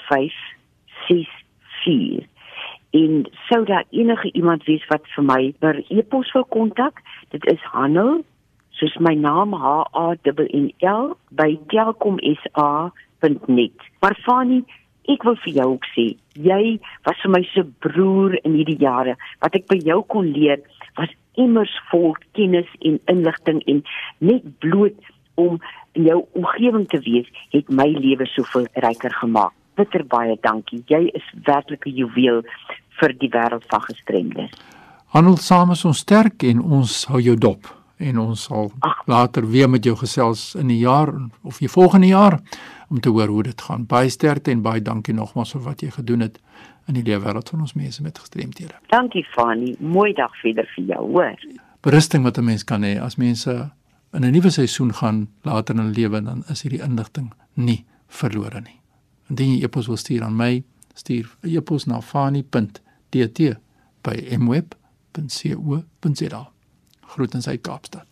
5564 0.08 2.28
en 2.90 3.26
sou 3.48 3.64
daar 3.64 3.84
enige 3.90 4.32
iemand 4.32 4.64
wees 4.64 4.86
wat 4.90 5.06
vir 5.14 5.24
my 5.24 5.54
per 5.62 5.78
e-pos 5.88 6.32
wil 6.34 6.46
kontak 6.50 6.98
dit 7.34 7.44
is 7.52 7.62
Hanel 7.72 8.12
soos 8.78 8.94
my 9.06 9.14
naam 9.14 9.50
H 9.54 9.56
A 9.92 9.94
N 10.24 10.66
L 10.92 11.04
by 11.40 11.50
telkomsa.net 11.72 13.76
maar 14.02 14.16
Fani 14.26 14.58
ek 15.10 15.20
wil 15.26 15.38
vir 15.44 15.52
jou 15.60 15.68
ook 15.74 15.86
sê 15.94 16.06
jy 16.48 16.62
was 17.08 17.18
vir 17.22 17.32
my 17.36 17.42
so 17.52 17.60
broer 17.86 18.32
in 18.42 18.52
hierdie 18.58 18.82
jare 18.82 19.14
wat 19.44 19.52
ek 19.58 19.64
by 19.72 19.78
jou 19.90 20.00
kon 20.14 20.26
leer 20.36 20.60
was 20.98 21.12
immers 21.40 21.74
vol 21.90 22.12
kennis 22.38 22.70
en 22.80 22.94
inligting 23.14 23.60
en 23.72 23.78
net 24.18 24.42
bloot 24.64 24.98
om 25.40 25.52
in 25.98 26.02
jou 26.10 26.20
omgewing 26.38 26.86
te 26.90 26.98
wees 27.06 27.28
het 27.54 27.66
my 27.70 27.88
lewe 27.94 28.26
soveel 28.34 28.66
ryker 28.84 29.14
gemaak 29.22 29.54
bitter 29.80 30.04
baie 30.04 30.36
dankie. 30.44 30.82
Jy 30.92 31.08
is 31.14 31.26
werklik 31.46 31.86
'n 31.86 31.96
juweel 32.00 32.42
vir 32.98 33.10
die 33.22 33.32
wêreld 33.36 33.64
van 33.72 33.82
gestremdes. 33.88 34.52
Handel 35.10 35.40
saam 35.42 35.72
is 35.74 35.80
ons 35.88 36.04
sterk 36.04 36.44
en 36.46 36.60
ons 36.62 36.90
hou 37.10 37.18
jou 37.18 37.32
dop 37.34 37.66
en 37.98 38.18
ons 38.22 38.42
sal 38.46 38.68
Ag. 38.86 39.00
later 39.10 39.42
weer 39.50 39.66
met 39.66 39.82
jou 39.84 39.96
gesels 39.98 40.52
in 40.54 40.68
die 40.70 40.78
jaar 40.84 41.10
of 41.42 41.58
die 41.58 41.68
volgende 41.68 42.06
jaar 42.06 42.36
om 42.88 43.00
te 43.02 43.10
hoor 43.10 43.26
hoe 43.26 43.42
dit 43.42 43.64
gaan. 43.66 43.88
Baie 43.90 44.08
sterkte 44.08 44.52
en 44.54 44.62
baie 44.62 44.78
dankie 44.80 45.14
nogmaals 45.14 45.56
vir 45.56 45.64
wat 45.64 45.82
jy 45.82 45.90
gedoen 45.96 46.22
het 46.22 46.38
in 46.86 46.94
die 46.94 47.02
leefwêreld 47.02 47.50
van 47.50 47.66
ons 47.66 47.74
mense 47.74 48.02
met 48.06 48.18
gestremthede. 48.22 48.78
Dankie 48.94 49.24
Fani, 49.34 49.74
mooi 49.80 50.12
dag 50.14 50.30
verder 50.44 50.70
vir 50.76 50.86
jou, 50.92 51.02
hoor. 51.16 51.42
Berusting 51.82 52.22
wat 52.22 52.38
'n 52.38 52.44
mens 52.44 52.64
kan 52.64 52.82
hê 52.86 53.02
as 53.02 53.16
mense 53.16 53.70
in 54.14 54.24
'n 54.24 54.32
nuwe 54.32 54.50
seisoen 54.50 54.94
gaan 54.94 55.28
later 55.42 55.74
in 55.74 55.90
lewe 55.90 56.22
dan 56.22 56.44
is 56.48 56.62
hierdie 56.62 56.82
inligting 56.82 57.32
nie 57.54 57.84
verlore 58.06 58.60
nie. 58.60 58.78
Indien 59.28 59.58
jy 59.58 59.64
e-pos 59.64 59.86
wil 59.86 59.96
stuur 59.96 60.22
aan 60.22 60.36
my, 60.36 60.62
stuur 60.94 61.26
'n 61.42 61.48
e-pos 61.48 61.86
na 61.86 62.00
fani.tt 62.00 63.58
by 64.02 64.14
mweb.co.za. 65.16 66.50
Groetens 67.00 67.48
uit 67.48 67.60
Kaapstad. 67.60 68.06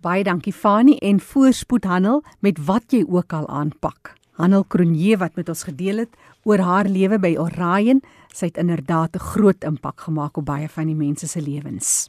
Baie 0.00 0.24
dankie 0.24 0.52
Fani 0.52 0.96
en 0.96 1.20
voorspoed 1.20 1.84
Hanel 1.84 2.22
met 2.40 2.58
wat 2.64 2.92
jy 2.92 3.04
ook 3.08 3.32
al 3.32 3.48
aanpak. 3.48 4.14
Hanel 4.38 4.64
Kronje 4.64 5.16
wat 5.18 5.34
met 5.34 5.48
ons 5.48 5.62
gedeel 5.66 6.04
het 6.04 6.14
oor 6.46 6.58
haar 6.58 6.86
lewe 6.88 7.18
by 7.18 7.34
Orion, 7.36 8.00
sy 8.32 8.46
het 8.46 8.56
inderdaad 8.56 9.16
'n 9.16 9.18
groot 9.18 9.64
impak 9.64 10.00
gemaak 10.00 10.36
op 10.36 10.44
baie 10.44 10.68
van 10.68 10.86
die 10.86 10.94
mense 10.94 11.26
se 11.26 11.42
lewens. 11.42 12.08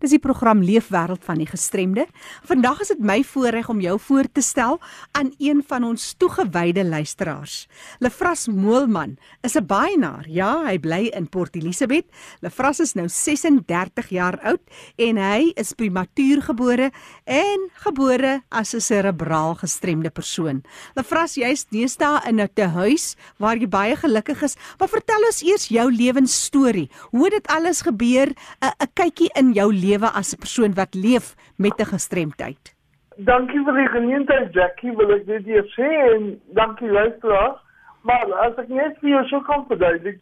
Dis 0.00 0.10
die 0.10 0.18
program 0.22 0.62
Leefwêreld 0.62 1.24
van 1.24 1.38
die 1.38 1.46
Gestremde. 1.46 2.06
Vandag 2.44 2.80
is 2.80 2.88
dit 2.88 3.00
my 3.00 3.22
voorreg 3.24 3.68
om 3.68 3.80
jou 3.80 3.98
voor 4.00 4.28
te 4.32 4.40
stel 4.40 4.80
aan 5.12 5.32
een 5.38 5.62
van 5.66 5.84
ons 5.84 6.14
toegewyde 6.18 6.84
luisteraars. 6.84 7.66
Lefras 7.98 8.46
Moelman 8.48 9.16
is 9.42 9.56
'n 9.56 9.66
baaienaar. 9.66 10.24
Ja, 10.28 10.64
hy 10.64 10.78
bly 10.78 11.10
in 11.14 11.28
Port 11.28 11.56
Elizabeth. 11.56 12.06
Lefras 12.40 12.80
is 12.80 12.94
nou 12.94 13.08
36 13.08 14.08
jaar 14.08 14.40
oud 14.40 14.62
en 14.96 15.16
hy 15.16 15.52
is 15.54 15.72
prematuur 15.72 16.42
gebore 16.42 16.90
en 17.24 17.70
gebore 17.72 18.42
as 18.48 18.74
'n 18.74 18.80
serebraal 18.80 19.54
gestremde 19.54 20.10
persoon. 20.10 20.62
Lefras, 20.94 21.34
jy's 21.34 21.66
deesdae 21.70 22.20
in 22.28 22.40
'n 22.40 22.48
tehuis 22.54 23.16
waar 23.38 23.56
jy 23.56 23.68
baie 23.68 23.96
gelukkig 23.96 24.42
is. 24.42 24.56
Maar 24.78 24.88
vertel 24.88 25.26
ons 25.26 25.42
eers 25.42 25.68
jou 25.68 25.92
lewensstorie. 25.92 26.90
Hoe 27.10 27.24
het 27.24 27.32
dit 27.32 27.46
alles 27.46 27.80
gebeur? 27.80 28.28
'n 28.60 28.72
'n 28.80 28.90
kykie 28.94 29.30
in 29.34 29.52
jou 29.52 29.65
lewe 29.72 30.08
as 30.12 30.32
'n 30.34 30.38
persoon 30.38 30.74
wat 30.74 30.94
leef 30.94 31.34
met 31.56 31.80
'n 31.80 31.92
gestremdheid. 31.94 32.74
Dankie 33.16 33.64
vir 33.64 33.74
die 33.74 33.88
geleentheid 33.88 34.52
Jackie, 34.52 34.92
wil 34.96 35.14
ek 35.14 35.26
dit 35.26 35.44
hier 35.44 35.64
sê 35.72 35.88
en 36.14 36.40
dankie 36.52 36.90
luisteraars. 36.90 37.56
Maar 38.02 38.32
as 38.44 38.58
ek 38.58 38.68
net 38.68 38.98
vir 39.00 39.08
jou 39.08 39.22
so 39.30 39.40
kan 39.40 39.64
verduidelik, 39.66 40.18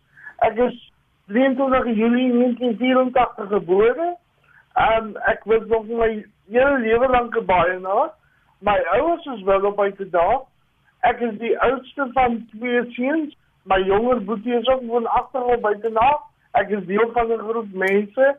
ek 0.47 0.59
is 0.59 0.77
23 1.27 1.97
Julie 1.97 2.31
1984 2.33 3.49
gebore. 3.49 4.15
Um 4.79 5.17
ek 5.27 5.43
was 5.45 5.67
nog 5.67 5.91
my 5.91 6.25
hele 6.51 6.79
lewe 6.79 7.09
lank 7.09 7.37
'n 7.37 7.45
baienaar. 7.45 8.15
My 8.61 8.79
ouers 8.95 9.27
is 9.27 9.43
wel 9.43 9.67
op 9.67 9.81
uitgedaag. 9.81 10.47
Ek 11.03 11.21
is 11.21 11.39
die 11.39 11.59
oudste 11.59 12.09
van 12.13 12.47
twee 12.51 12.85
seuns. 12.93 13.35
My 13.65 13.81
jonger 13.83 14.25
boetie 14.25 14.55
is 14.55 14.69
ook 14.69 14.87
woonagtig 14.87 15.43
op 15.43 15.67
uitgedaag. 15.67 16.21
Ek 16.53 16.71
is 16.71 16.87
deel 16.87 17.11
van 17.13 17.33
'n 17.33 17.39
groep 17.49 17.73
mense 17.73 18.37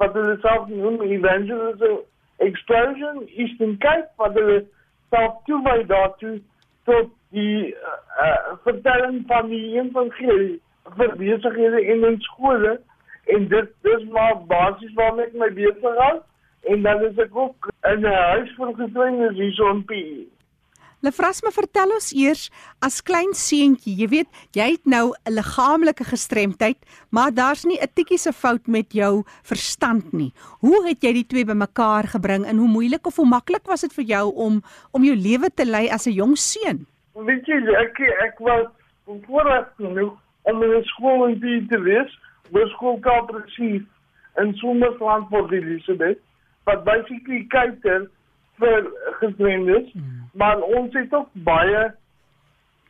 wat 0.00 0.14
hulle 0.18 0.36
self 0.40 0.68
noem 0.68 1.00
Evangelism 1.02 2.02
Explosion 2.44 3.22
Eastern 3.28 3.78
Cape 3.78 4.10
wat 4.16 4.36
hulle 4.38 4.58
self 5.14 5.40
toewy 5.48 5.82
daartoe 5.92 6.36
tot 6.84 7.10
die 7.34 7.74
uh, 7.74 7.96
uh, 8.22 8.54
vertelling 8.64 9.22
van 9.26 9.48
die 9.50 9.64
evangelie 9.80 10.60
vir 10.98 11.16
besighede 11.18 11.82
in 11.94 12.04
ons 12.06 12.24
skole 12.30 12.76
en 13.34 13.48
dit 13.50 13.72
dis 13.88 14.06
maar 14.14 14.38
basies 14.50 14.94
waarmee 14.94 15.26
ek 15.26 15.38
my 15.40 15.50
besig 15.58 16.00
hou 16.02 16.14
en 16.72 16.82
dan 16.86 17.04
is 17.08 17.18
ek 17.26 17.36
ook 17.36 17.68
in 17.90 18.00
'n 18.00 18.14
huis 18.30 18.54
vir 18.58 18.72
gestremdes 18.80 19.36
hier 19.40 19.52
so 19.52 19.70
in 19.70 19.84
PE. 19.84 20.35
Lefras, 21.04 21.42
maar 21.42 21.52
vertel 21.52 21.90
ons 21.92 22.08
eers 22.16 22.46
as 22.80 23.02
klein 23.04 23.34
seentjie, 23.36 23.92
jy 24.00 24.06
weet, 24.08 24.28
jy 24.56 24.70
het 24.72 24.86
nou 24.88 25.12
'n 25.12 25.34
liggaamlike 25.36 26.04
gestremdheid, 26.04 26.78
maar 27.10 27.30
daar's 27.34 27.64
nie 27.64 27.78
'n 27.78 27.92
tikkie 27.94 28.18
se 28.18 28.32
fout 28.32 28.66
met 28.66 28.92
jou 28.92 29.24
verstand 29.42 30.12
nie. 30.12 30.32
Hoe 30.60 30.86
het 30.88 31.02
jy 31.02 31.12
die 31.12 31.26
twee 31.26 31.44
bymekaar 31.44 32.08
gebring 32.08 32.46
en 32.46 32.56
hoe 32.56 32.68
moeilik 32.68 33.06
of 33.06 33.16
hoe 33.16 33.28
maklik 33.28 33.66
was 33.66 33.80
dit 33.80 33.92
vir 33.92 34.04
jou 34.04 34.34
om 34.34 34.62
om 34.92 35.04
jou 35.04 35.16
lewe 35.16 35.50
te 35.54 35.64
lei 35.64 35.88
as 35.88 36.06
'n 36.06 36.12
jong 36.12 36.36
seun? 36.36 36.86
Weet 37.14 37.46
jy, 37.46 37.60
ek 37.76 38.00
ek 38.00 38.38
was 38.38 38.66
voorreg 39.26 39.68
genoeg 39.76 40.16
om 40.42 40.62
in 40.62 40.84
skool 40.84 41.26
in 41.26 41.40
die 41.40 41.66
te 41.66 41.80
wees, 41.80 42.18
waar 42.50 42.68
skool 42.68 42.98
koöperatief 43.00 43.84
in 44.38 44.54
Somersland 44.54 45.28
vir 45.28 45.52
Elisabeth, 45.52 46.18
wat 46.64 46.84
basically 46.84 47.46
kyker 47.48 48.10
vir 48.58 48.90
gestremdes, 49.20 49.92
mm. 49.92 50.28
maar 50.32 50.60
ons 50.60 50.94
het 50.94 51.14
ook 51.14 51.28
baie 51.32 51.94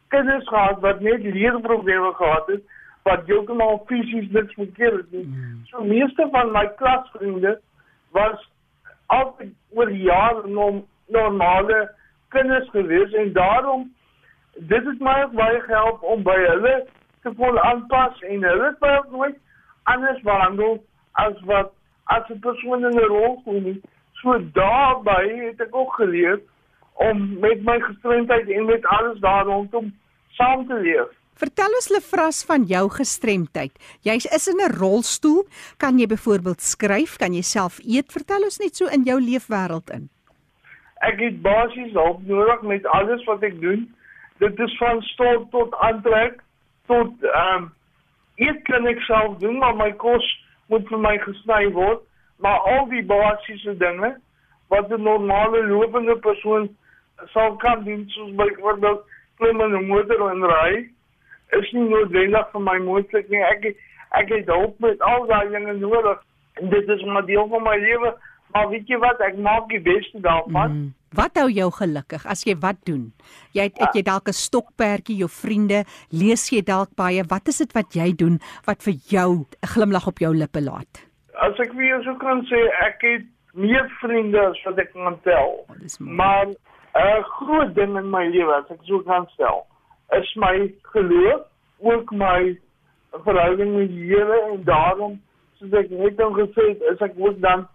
kinders 0.09 0.49
gehad 0.49 0.81
wat 0.81 1.01
net 1.01 1.23
leerprobleme 1.23 2.13
gehad 2.15 2.47
het 2.47 2.63
wat 3.03 3.27
heeltemal 3.27 3.85
fisies 3.87 4.31
niks 4.31 4.55
verkeerd 4.55 4.97
het 4.97 5.11
nie. 5.11 5.27
Mm. 5.27 5.61
So 5.71 5.85
meeste 5.85 6.29
van 6.31 6.51
my 6.53 6.67
klasvriende 6.77 7.61
was 8.11 8.49
altyd 9.07 9.53
oor 9.71 9.91
jare 9.91 10.49
norm, 10.49 10.85
normale 11.07 11.91
kinders 12.29 12.71
gewees 12.71 13.13
en 13.13 13.33
daarom 13.33 13.95
dit 14.57 14.87
het 14.87 15.01
my 15.01 15.27
baie 15.33 15.61
gehelp 15.61 16.03
om 16.03 16.23
by 16.27 16.37
hulle 16.43 16.77
te 17.23 17.33
kon 17.39 17.59
aanpas 17.63 18.23
en 18.23 18.43
hulle 18.43 18.71
het 18.71 18.81
my 18.81 18.95
nooit 19.11 19.39
anders 19.83 20.23
behandel 20.27 20.79
as 21.13 21.39
wat 21.51 21.73
as 22.05 22.29
'n 22.31 22.39
persoon 22.39 22.85
in 22.85 22.99
'n 22.99 23.13
rolstoel 23.13 23.61
nie. 23.61 23.81
So 24.23 24.39
daarbey 24.57 25.27
het 25.47 25.61
ek 25.61 25.77
ook 25.77 25.95
geleer 26.01 26.41
om 26.97 27.39
met 27.41 27.63
my 27.65 27.77
gestremdheid 27.81 28.49
en 28.49 28.65
met 28.65 28.87
alles 28.97 29.21
daar 29.21 29.45
rondom 29.45 29.93
saam 30.39 30.67
te 30.67 30.79
leef. 30.81 31.13
Vertel 31.37 31.75
ons 31.77 31.91
Lefras 31.93 32.45
van 32.49 32.63
jou 32.65 32.87
gestremdheid. 32.89 33.73
Jy 34.01 34.15
is 34.33 34.49
in 34.49 34.57
'n 34.57 34.73
rolstoel. 34.81 35.45
Kan 35.77 35.99
jy 35.99 36.07
byvoorbeeld 36.07 36.61
skryf? 36.61 37.17
Kan 37.17 37.35
jy 37.35 37.43
self 37.43 37.79
eet? 37.85 38.13
Vertel 38.13 38.43
ons 38.43 38.59
net 38.59 38.77
so 38.77 38.87
in 38.87 39.03
jou 39.03 39.21
leefwêreld 39.21 39.91
in. 39.91 40.09
Ek 41.01 41.21
het 41.21 41.43
basies 41.43 41.93
hulp 41.93 42.27
nodig 42.27 42.63
met 42.63 42.87
alles 42.87 43.25
wat 43.25 43.43
ek 43.43 43.61
doen. 43.61 43.95
Dit 44.39 44.59
is 44.59 44.77
van 44.77 45.03
stort 45.03 45.51
tot 45.51 45.75
aantrek 45.75 46.41
tot 46.87 47.13
ehm 47.23 47.57
um, 47.57 47.73
eet 48.37 48.63
kan 48.65 48.87
ek 48.87 49.01
self 49.01 49.39
doen, 49.39 49.59
maar 49.59 49.77
my 49.77 49.93
kos 49.93 50.25
moet 50.67 50.89
vir 50.89 50.99
my 50.99 51.19
gesny 51.19 51.73
word 51.73 52.01
maar 52.39 52.59
al 52.59 52.89
die 52.89 53.05
basiese 53.05 53.77
dinge 53.77 54.17
wat 54.69 54.91
'n 54.91 55.03
normale 55.03 55.67
lopende 55.67 56.17
persoon 56.17 56.69
sal 57.33 57.57
kan 57.57 57.85
doen 57.85 58.05
soos 58.09 58.35
byvoorbeeld 58.35 59.03
klim 59.39 59.61
in 59.61 59.77
'n 59.77 59.87
motor 59.87 60.31
en 60.31 60.45
ry 60.45 60.91
is 61.51 61.73
nie 61.73 61.89
noodwendig 61.89 62.51
vir 62.53 62.61
my 62.61 62.79
moontlik 62.79 63.29
nie 63.29 63.43
ek 63.43 63.77
ek 64.11 64.29
het 64.29 64.47
hulp 64.47 64.79
met 64.81 65.01
al 65.01 65.27
daai 65.27 65.49
dinge 65.49 65.73
nodig 65.73 66.23
en 66.55 66.71
dit 66.71 66.89
is 66.89 67.05
maar 67.05 67.27
deel 67.27 67.49
van 67.49 67.63
my 67.63 67.77
lewe 67.77 68.15
maar 68.53 68.69
weet 68.69 68.89
jy 68.89 68.99
wat 68.99 69.21
ek 69.21 69.37
maak 69.37 69.69
die 69.69 69.81
beste 69.81 70.21
daarvan 70.21 70.71
mm. 70.71 70.95
Wat 71.17 71.39
hou 71.39 71.47
jou 71.49 71.71
gelukkig 71.73 72.27
as 72.29 72.43
jy 72.45 72.53
wat 72.61 72.77
doen? 72.85 73.13
Jy 73.57 73.63
het, 73.71 73.79
het 73.81 73.95
jy 73.95 74.03
dalk 74.03 74.29
'n 74.29 74.37
stokperdjie, 74.37 75.17
jou 75.17 75.29
vriende, 75.31 75.85
lees 76.11 76.51
jy 76.51 76.61
dalk 76.61 76.91
baie. 76.95 77.25
Wat 77.25 77.49
is 77.49 77.59
dit 77.59 77.73
wat 77.73 77.95
jy 77.95 78.13
doen 78.13 78.41
wat 78.67 78.83
vir 78.83 78.95
jou 79.09 79.47
'n 79.47 79.67
glimlag 79.67 80.07
op 80.07 80.19
jou 80.19 80.35
lippe 80.35 80.61
laat? 80.61 81.07
As 81.45 81.59
ek 81.61 81.73
weer 81.77 82.03
so 82.05 82.15
kan 82.21 82.45
sê, 82.51 82.61
ek 82.87 83.03
het 83.05 83.27
meer 83.57 83.89
vriende 84.01 84.41
as 84.51 84.61
wat 84.65 84.79
ek 84.79 84.93
kan 84.93 85.19
tel. 85.25 85.65
Oh, 85.69 85.77
maar 85.99 86.47
'n 86.49 87.23
groot 87.39 87.75
ding 87.75 87.97
in 87.97 88.11
my 88.11 88.25
lewe, 88.29 88.53
as 88.55 88.71
ek 88.71 88.81
so 88.85 89.01
kan 89.01 89.27
stel, 89.35 89.67
is 90.13 90.35
my 90.37 90.73
geloof, 90.83 91.47
ook 91.79 92.11
my 92.13 92.57
verhouding 93.25 93.77
met 93.77 93.89
die 93.89 94.07
Here 94.13 94.41
en 94.53 94.65
daarom 94.65 95.21
soos 95.59 95.73
ek 95.73 95.91
net 95.91 96.17
dan 96.17 96.33
gesê 96.37 96.69
het, 96.73 96.81
is 96.93 97.01
ek 97.01 97.13
ook 97.17 97.41
dan 97.41 97.67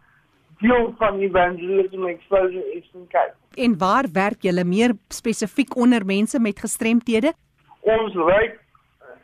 deel 0.61 0.93
van 0.97 1.19
evangelism 1.19 2.05
exposure 2.05 2.65
Eastern 2.73 3.07
Cape. 3.07 3.33
En 3.57 3.77
waar 3.77 4.05
werk 4.13 4.41
julle 4.41 4.63
meer 4.63 4.93
spesifiek 5.09 5.75
onder 5.75 6.05
mense 6.05 6.39
met 6.39 6.59
gestremthede? 6.59 7.33
Ons 7.81 8.13
reik 8.15 8.59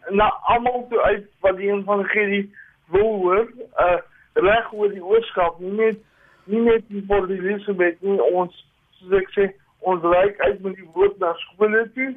na 0.09 0.29
almal 0.49 0.87
toe 0.89 1.01
uit 1.01 1.25
wat 1.41 1.57
die 1.57 1.71
evangelie 1.71 2.45
wil 2.93 3.17
hoor. 3.23 3.49
Uh 3.77 3.97
reg 4.43 4.73
oor 4.73 4.91
die 4.93 5.03
oorskap, 5.03 5.59
nie 5.59 5.71
net 5.71 6.03
nie 6.47 6.61
net 6.63 6.85
die 6.87 7.03
Port 7.07 7.29
Elizabeth 7.29 8.01
nie, 8.01 8.19
ons 8.31 8.53
soos 8.99 9.17
ek 9.19 9.33
sê, 9.35 9.49
ons 9.87 10.03
reik 10.03 10.39
uit 10.45 10.61
met 10.63 10.77
die 10.79 10.87
woord 10.95 11.17
na 11.19 11.33
skole 11.43 11.83
toe. 11.95 12.13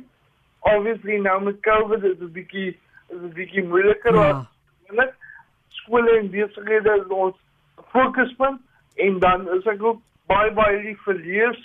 Obviously 0.70 1.18
nou 1.24 1.38
met 1.48 1.58
COVID 1.66 2.04
is 2.04 2.18
dit 2.18 2.28
'n 2.28 2.32
bietjie 2.32 2.68
is 3.10 3.22
'n 3.22 3.32
bietjie 3.34 3.64
moeiliker 3.64 4.14
ja. 4.14 4.46
want 4.88 5.12
skole 5.68 6.18
en 6.18 6.30
besighede 6.30 6.96
is 7.00 7.06
ons 7.08 7.36
fokuspunt 7.92 8.60
en 8.94 9.18
dan 9.18 9.48
is 9.56 9.66
ek 9.66 9.82
ook 9.82 10.00
baie 10.26 10.52
baie 10.52 10.82
lief 10.82 11.02
vir 11.04 11.14
lees. 11.14 11.60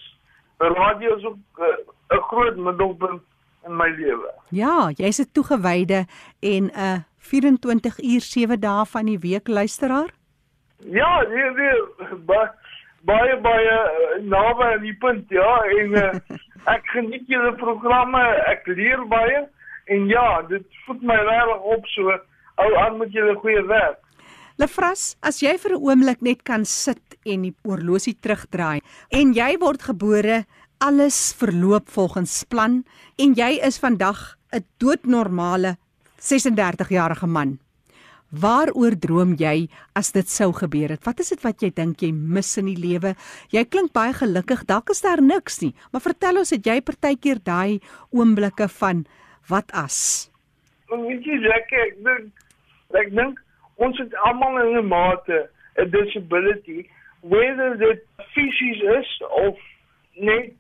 Radio 0.58 1.16
is 1.18 1.26
ook 1.26 1.38
eh, 1.60 1.66
'n 2.10 2.18
uh, 2.18 2.24
groot 2.30 2.58
middelpunt 2.58 3.22
in 3.66 3.76
my 3.76 3.90
lewe. 3.90 4.32
Ja, 4.50 4.92
jy's 4.96 5.20
'n 5.20 5.32
toegewyde 5.32 6.06
en 6.40 6.64
'n 6.64 6.72
uh, 6.76 7.00
24 7.18 8.00
uur 8.04 8.22
7 8.22 8.60
dae 8.60 8.86
van 8.86 9.06
die 9.06 9.20
week 9.20 9.48
luisteraar. 9.48 10.10
Ja, 10.80 11.24
nee, 11.30 11.50
nee, 11.56 12.18
baie 12.26 12.50
baie 13.06 13.38
baie 13.42 13.74
uh, 13.74 14.22
naby 14.26 14.64
aan 14.64 14.82
die 14.82 14.96
punt, 14.98 15.30
ja, 15.30 15.52
en 15.80 15.94
uh, 15.94 16.38
ek 16.76 16.88
geniet 16.94 17.28
julle 17.30 17.54
programme, 17.62 18.22
ek 18.50 18.66
leer 18.68 19.04
baie 19.10 19.46
en 19.94 20.08
ja, 20.10 20.42
dit 20.50 20.66
voed 20.86 21.04
my 21.06 21.18
regtig 21.22 21.70
op 21.76 21.86
so 21.94 22.16
ou 22.64 22.70
aan 22.80 22.98
met 22.98 23.14
julle 23.14 23.36
goeie 23.44 23.62
werk. 23.70 24.00
Lefras, 24.58 25.18
as 25.22 25.42
jy 25.44 25.58
vir 25.60 25.76
'n 25.76 25.84
oomblik 25.84 26.22
net 26.22 26.44
kan 26.48 26.66
sit 26.66 27.18
en 27.26 27.42
die 27.44 27.56
oorlosie 27.68 28.16
terugdraai 28.16 28.80
en 29.12 29.34
jy 29.36 29.58
word 29.60 29.84
gebore, 29.84 30.46
alles 30.80 31.36
verloop 31.36 31.90
volgens 31.90 32.44
plan 32.48 32.84
en 33.20 33.36
jy 33.36 33.60
is 33.62 33.80
vandag 33.80 34.38
'n 34.54 34.64
doodnormale 34.80 35.78
36 36.18 36.90
jarige 36.90 37.28
man. 37.28 37.60
Waaroor 38.42 38.96
droom 39.00 39.36
jy 39.40 39.68
as 39.96 40.12
dit 40.12 40.28
sou 40.28 40.50
gebeur 40.56 40.92
het? 40.92 41.04
Wat 41.06 41.20
is 41.24 41.32
dit 41.32 41.44
wat 41.46 41.62
jy 41.64 41.70
dink 41.76 42.02
jy 42.04 42.12
mis 42.12 42.50
in 42.60 42.68
die 42.68 42.80
lewe? 42.80 43.14
Jy 43.54 43.64
klink 43.70 43.94
baie 43.96 44.12
gelukkig. 44.18 44.66
Dalk 44.68 44.92
is 44.92 45.04
daar 45.06 45.22
niks 45.24 45.62
nie, 45.62 45.72
maar 45.94 46.04
vertel 46.04 46.42
ons, 46.42 46.52
het 46.52 46.66
jy 46.68 46.82
partykeer 46.84 47.40
daai 47.46 47.80
oomblikke 48.12 48.68
van 48.82 49.06
wat 49.48 49.72
as? 49.72 50.30
Weet 50.92 51.24
jy, 51.24 51.40
ek 51.54 51.72
dink 52.04 52.44
ek 52.96 53.14
dink 53.16 53.40
ons 53.82 53.98
het 54.00 54.14
almal 54.28 54.60
in 54.64 54.78
'n 54.80 54.88
mate 54.88 55.50
'n 55.80 55.90
disability, 55.92 56.88
whether 57.22 57.76
dit 57.78 58.04
fisies 58.34 58.82
is 59.00 59.10
of 59.30 59.56
net 60.16 60.54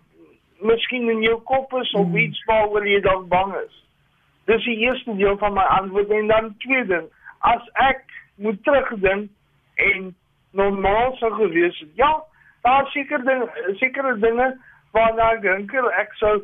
miskien 0.60 1.10
in 1.10 1.22
jou 1.22 1.40
kop 1.42 1.74
is 1.82 1.92
of 1.94 2.06
hmm. 2.06 2.18
iets 2.18 2.44
waaroor 2.48 2.88
jy 2.88 3.00
dalk 3.02 3.28
bang 3.28 3.54
is. 3.66 3.84
Dis 4.46 4.64
die 4.64 4.78
eerste 4.78 5.16
deel 5.16 5.38
van 5.38 5.54
my 5.54 5.64
antwoord 5.80 6.10
en 6.10 6.28
dan 6.28 6.56
tweede 6.58 7.04
as 7.52 7.68
ek 7.88 8.04
moet 8.42 8.64
terugdink 8.64 9.30
en 9.76 10.16
normaal 10.56 11.16
sou 11.20 11.32
gewees 11.34 11.80
het. 11.80 11.92
Ja, 12.00 12.12
daar 12.62 12.88
seker 12.94 13.24
ding 13.26 13.44
sekere 13.82 14.16
dinge 14.20 14.50
waarna 14.96 15.32
ek 15.36 15.42
dink 15.46 15.74
ek 15.74 16.14
sou 16.22 16.36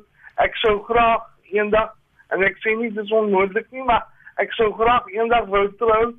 ek 0.44 0.56
sou 0.64 0.78
graag 0.88 1.28
eendag 1.52 1.94
en 2.32 2.44
ek 2.48 2.60
sê 2.64 2.76
nie 2.78 2.92
dit 2.92 3.04
is 3.04 3.12
onmoontlik 3.16 3.68
nie, 3.72 3.84
maar 3.84 4.06
ek 4.44 4.54
sou 4.58 4.72
graag 4.80 5.08
eendag 5.16 5.50
wou 5.52 5.68
trou 5.80 6.14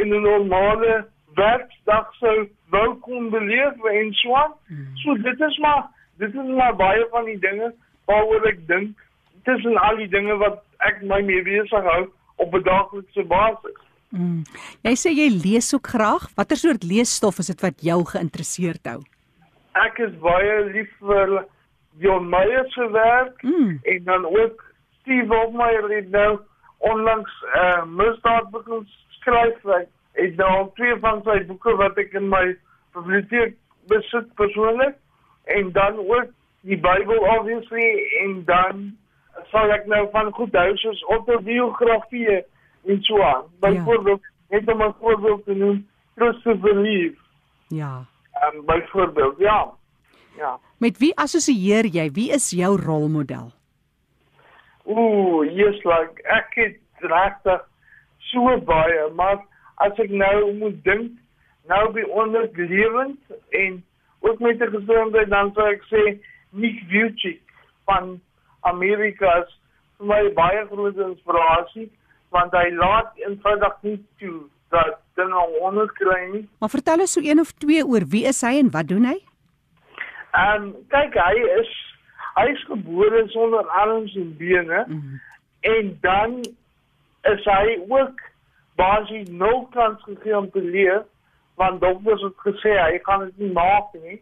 in 0.00 0.12
'n 0.12 0.22
normale 0.22 1.04
werkdag 1.36 2.12
sou 2.20 2.48
wou 2.70 2.88
kon 3.06 3.30
beleef 3.30 3.84
en 3.92 4.12
so 4.12 4.34
aan. 4.36 4.52
Hmm. 4.66 4.96
So 5.02 5.14
dit 5.14 5.40
is 5.40 5.58
maar 5.58 5.88
dit 6.18 6.34
is 6.34 6.54
maar 6.58 6.76
baie 6.76 7.06
van 7.10 7.24
die 7.24 7.38
dinge 7.38 7.72
waaroor 8.06 8.46
ek 8.46 8.66
dink 8.66 8.98
tussen 9.44 9.76
al 9.76 9.96
die 9.96 10.08
dinge 10.08 10.36
wat 10.36 10.62
ek 10.78 11.02
my 11.02 11.20
mee 11.22 11.42
besig 11.42 11.90
hou 11.92 12.02
op 12.36 12.54
'n 12.54 12.62
daaglikse 12.62 13.24
basis. 13.24 13.80
Mm. 14.14 14.44
Jy 14.86 14.94
sê 14.94 15.10
jy 15.10 15.26
lees 15.34 15.72
ook 15.74 15.90
graag. 15.90 16.28
Watter 16.38 16.56
soort 16.60 16.84
leesstof 16.86 17.40
is 17.42 17.50
dit 17.50 17.60
wat 17.66 17.82
jou 17.82 17.98
geïnteresseerd 18.12 18.86
hou? 18.86 19.00
Ek 19.74 19.98
is 19.98 20.12
baie 20.22 20.60
lief 20.70 20.92
vir 21.02 21.32
John 21.98 22.28
Meyer 22.30 22.66
se 22.74 22.86
werk 22.94 23.42
Mm. 23.42 23.80
en 23.82 24.04
dan 24.04 24.24
ook 24.26 24.62
Steve 25.00 25.34
Hofmeyer 25.34 25.90
het 25.96 26.10
nou 26.10 26.38
onlangs 26.78 27.32
'n 27.42 27.58
uh, 27.58 27.84
misdaad 27.84 28.50
begin 28.50 28.86
skryf. 29.18 29.58
Hy 29.62 29.82
het 30.12 30.36
nou 30.36 30.48
al 30.48 30.72
twee 30.74 30.96
van 31.00 31.22
sy 31.24 31.44
boeke 31.46 31.76
wat 31.76 31.98
ek 31.98 32.12
in 32.12 32.28
my 32.28 32.56
biblioteek 32.94 33.56
besit 33.88 34.34
persoonlik 34.34 34.94
en 35.44 35.72
dan 35.72 35.98
ook 35.98 36.30
die 36.62 36.78
Bybel 36.78 37.18
obviously 37.18 37.88
en 38.22 38.44
dan 38.44 38.96
sal 39.50 39.70
ek 39.72 39.86
nou 39.86 40.08
van 40.12 40.32
goed 40.32 40.52
hou 40.52 40.76
soos 40.76 41.02
autobiografieë 41.02 42.44
en 42.86 43.02
so 43.02 43.22
aan. 43.22 43.44
Byvoorbeeld 43.60 44.20
net 44.48 44.72
om 44.72 44.82
'n 44.82 44.94
voorbeeld 45.00 45.44
te 45.44 45.54
noem, 45.54 45.86
Trust 46.14 46.42
to 46.42 46.54
Believe. 46.56 47.16
Ja. 47.68 48.04
Ehm 48.32 48.56
um, 48.56 48.64
byvoorbeeld, 48.64 49.38
ja. 49.38 49.70
Ja. 50.36 50.58
Met 50.78 50.98
wie 50.98 51.16
assosieer 51.16 51.86
jy? 51.86 52.10
Wie 52.10 52.30
is 52.32 52.50
jou 52.50 52.80
rolmodel? 52.80 53.52
Ooh, 54.84 55.44
yes, 55.44 55.82
like 55.84 56.22
ek 56.22 56.54
het 56.54 56.76
regtig 56.98 57.68
so 58.18 58.58
baie, 58.60 59.10
maar 59.14 59.40
as 59.74 59.98
ek 59.98 60.10
nou 60.10 60.52
moet 60.58 60.84
dink, 60.84 61.12
nou 61.68 61.92
by 61.92 62.02
onder 62.02 62.48
lewend 62.52 63.20
en 63.50 63.84
ook 64.20 64.38
met 64.38 64.60
'n 64.60 64.76
gesondheid 64.76 65.28
dan 65.28 65.52
sou 65.54 65.68
ek 65.68 65.84
sê 65.92 66.18
Nick 66.50 66.82
Vujicic 66.88 67.40
van 67.84 68.20
Amerika 68.60 69.38
is 69.42 69.58
vir 69.98 70.06
my 70.06 70.32
baie 70.32 70.66
groot 70.66 70.96
inspirasie 70.96 71.90
want 72.34 72.52
hy 72.56 72.66
laat 72.74 73.14
eenvoudig 73.22 73.76
nie 73.86 73.98
toe 74.18 74.40
dat 74.74 74.98
dinge 75.14 75.42
onderkry 75.62 76.20
nie. 76.32 76.42
Maar 76.58 76.72
vertel 76.72 77.04
ons 77.04 77.12
so 77.14 77.22
een 77.22 77.40
of 77.40 77.52
twee 77.62 77.84
oor 77.86 78.06
wie 78.10 78.24
is 78.26 78.42
hy 78.42 78.56
en 78.58 78.72
wat 78.74 78.88
doen 78.90 79.06
hy? 79.06 79.16
En 80.34 80.72
kyk, 80.90 81.14
hy 81.14 81.46
is 81.60 81.72
hy 82.34 82.48
is 82.50 82.64
gebore 82.66 83.22
sonder 83.30 83.66
arms 83.80 84.14
en 84.18 84.32
bene 84.38 84.84
Mm. 84.88 85.20
en 85.60 85.98
dan 86.02 86.40
is 87.30 87.44
hy 87.46 87.78
ook 87.88 88.20
basies 88.76 89.28
nul 89.30 89.68
kans 89.70 90.02
gegee 90.02 90.36
om 90.36 90.50
te 90.50 90.60
leef 90.62 91.06
want 91.54 91.80
dokters 91.80 92.22
het 92.26 92.38
gesê 92.42 92.74
hy 92.80 92.98
gaan 93.06 93.28
dit 93.28 93.38
nie 93.38 93.52
maak 93.54 93.92
nie. 94.02 94.18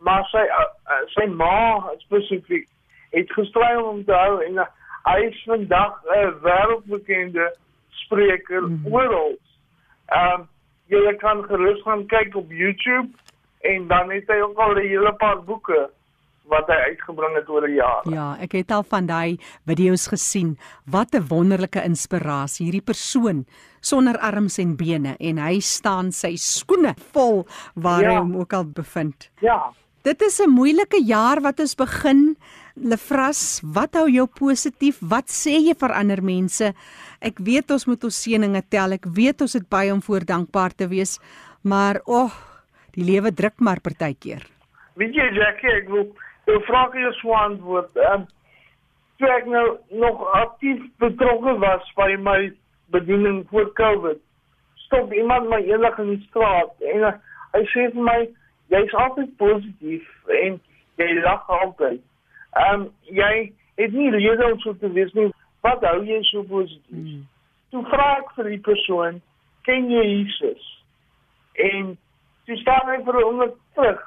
Maar 0.00 0.24
sy 0.32 0.40
uh, 0.48 0.68
sy 1.12 1.26
ma 1.28 1.92
spesifiek 2.06 2.64
het 3.12 3.32
gestry 3.36 3.74
om 3.76 3.84
hom 3.84 4.04
te 4.08 4.16
hou 4.16 4.40
en 4.46 4.62
uh, 4.64 4.66
hy 5.04 5.18
is 5.30 5.42
vandag 5.46 6.02
'n 6.04 6.34
wêreldbekende 6.42 7.46
spreker 7.88 8.62
mm 8.62 8.80
-hmm. 8.84 8.92
oral. 8.94 9.32
Ehm 10.08 10.40
um, 10.40 10.48
jy 10.86 11.14
kan 11.16 11.44
gerus 11.44 11.82
gaan 11.82 12.06
kyk 12.06 12.34
op 12.36 12.50
YouTube 12.50 13.08
en 13.60 13.86
dan 13.88 14.10
het 14.10 14.26
hy 14.28 14.40
ook 14.40 14.58
al 14.58 14.74
'n 14.74 14.88
hele 14.88 15.12
paar 15.14 15.42
boeke 15.44 15.90
wat 16.50 16.66
hy 16.66 16.74
uitgebring 16.90 17.34
het 17.36 17.48
oor 17.48 17.66
die 17.66 17.74
jare. 17.78 18.10
Ja, 18.10 18.36
ek 18.40 18.52
het 18.52 18.70
al 18.70 18.82
van 18.82 19.06
daai 19.06 19.38
video's 19.66 20.08
gesien. 20.08 20.58
Wat 20.84 21.14
'n 21.14 21.26
wonderlike 21.28 21.82
inspirasie. 21.84 22.64
Hierdie 22.64 22.82
persoon 22.84 23.46
sonder 23.80 24.18
arms 24.18 24.58
en 24.58 24.76
bene 24.76 25.14
en 25.18 25.38
hy 25.38 25.60
staan 25.60 26.12
sy 26.12 26.36
skoene 26.36 26.94
vol 27.12 27.46
waar 27.74 28.02
Ja. 28.02 28.08
hy 28.10 28.16
hom 28.18 28.36
ook 28.36 28.52
al 28.52 28.64
bevind. 28.64 29.30
Ja. 29.40 29.72
Dit 30.02 30.22
is 30.22 30.40
'n 30.40 30.50
moeilike 30.50 31.02
jaar 31.04 31.40
wat 31.40 31.60
ons 31.60 31.74
begin. 31.74 32.29
Lefras, 32.80 33.60
wat 33.76 33.98
hou 33.98 34.06
jou 34.08 34.24
positief? 34.26 35.02
Wat 35.04 35.28
sê 35.28 35.58
jy 35.60 35.74
vir 35.76 35.92
ander 35.92 36.22
mense? 36.24 36.70
Ek 37.20 37.42
weet 37.44 37.74
ons 37.74 37.84
moet 37.90 38.06
ons 38.08 38.20
seëninge 38.24 38.62
tel. 38.72 38.96
Ek 38.96 39.04
weet 39.04 39.44
ons 39.44 39.56
het 39.58 39.66
baie 39.68 39.92
om 39.92 40.00
voor 40.00 40.24
dankbaar 40.24 40.72
te 40.72 40.88
wees, 40.88 41.18
maar 41.60 42.00
o, 42.06 42.24
oh, 42.24 42.38
die 42.96 43.04
lewe 43.04 43.34
druk 43.36 43.60
maar 43.60 43.82
partykeer. 43.84 44.46
Weet 44.96 45.12
jy 45.12 45.28
Jackie, 45.36 45.74
ek 45.76 45.92
wil 45.92 46.08
jou 46.48 46.58
vraag 46.70 46.96
hier 46.96 47.12
so 47.20 47.36
antwoord. 47.36 47.92
Ehm 48.00 48.28
toe 49.20 49.28
ek 49.28 49.48
nou 49.52 49.66
nog 50.00 50.22
aktief 50.32 50.80
betrokke 51.02 51.52
was 51.60 51.88
by 51.96 52.14
my 52.24 52.38
bediening 52.94 53.42
voor 53.50 53.68
Covid, 53.76 54.16
stop 54.86 55.12
iemand 55.12 55.50
my 55.52 55.60
eendag 55.60 55.98
in 56.00 56.14
die 56.14 56.22
straat 56.30 56.72
en 56.92 57.04
uh, 57.04 57.12
hy 57.52 57.60
sê 57.68 57.90
vir 57.92 58.06
my 58.06 58.20
jy's 58.72 58.94
altyd 59.04 59.34
positief 59.42 60.08
en 60.40 60.56
jy 60.96 61.10
lag 61.20 61.44
altyd. 61.60 62.00
Ehm 62.58 62.88
jy 63.02 63.52
het 63.74 63.92
nie 63.92 64.10
rede 64.10 64.52
om 64.52 64.58
so 64.60 64.76
te 64.76 64.92
wees 64.92 65.12
nie. 65.12 65.30
Wat 65.60 65.84
hou 65.84 66.04
jy 66.04 66.22
so 66.22 66.42
positief? 66.42 66.88
Hmm. 66.88 67.26
Toe 67.70 67.84
vra 67.92 68.06
ek 68.18 68.32
vir 68.36 68.48
die 68.50 68.62
persoon, 68.66 69.20
ken 69.68 69.90
jy 69.90 70.04
Jesus? 70.08 70.66
En 71.52 71.92
toe 72.48 72.56
staan 72.56 72.88
hy 72.88 72.98
vir 73.04 73.18
'n 73.18 73.24
oomblik 73.24 73.54
terug. 73.74 74.00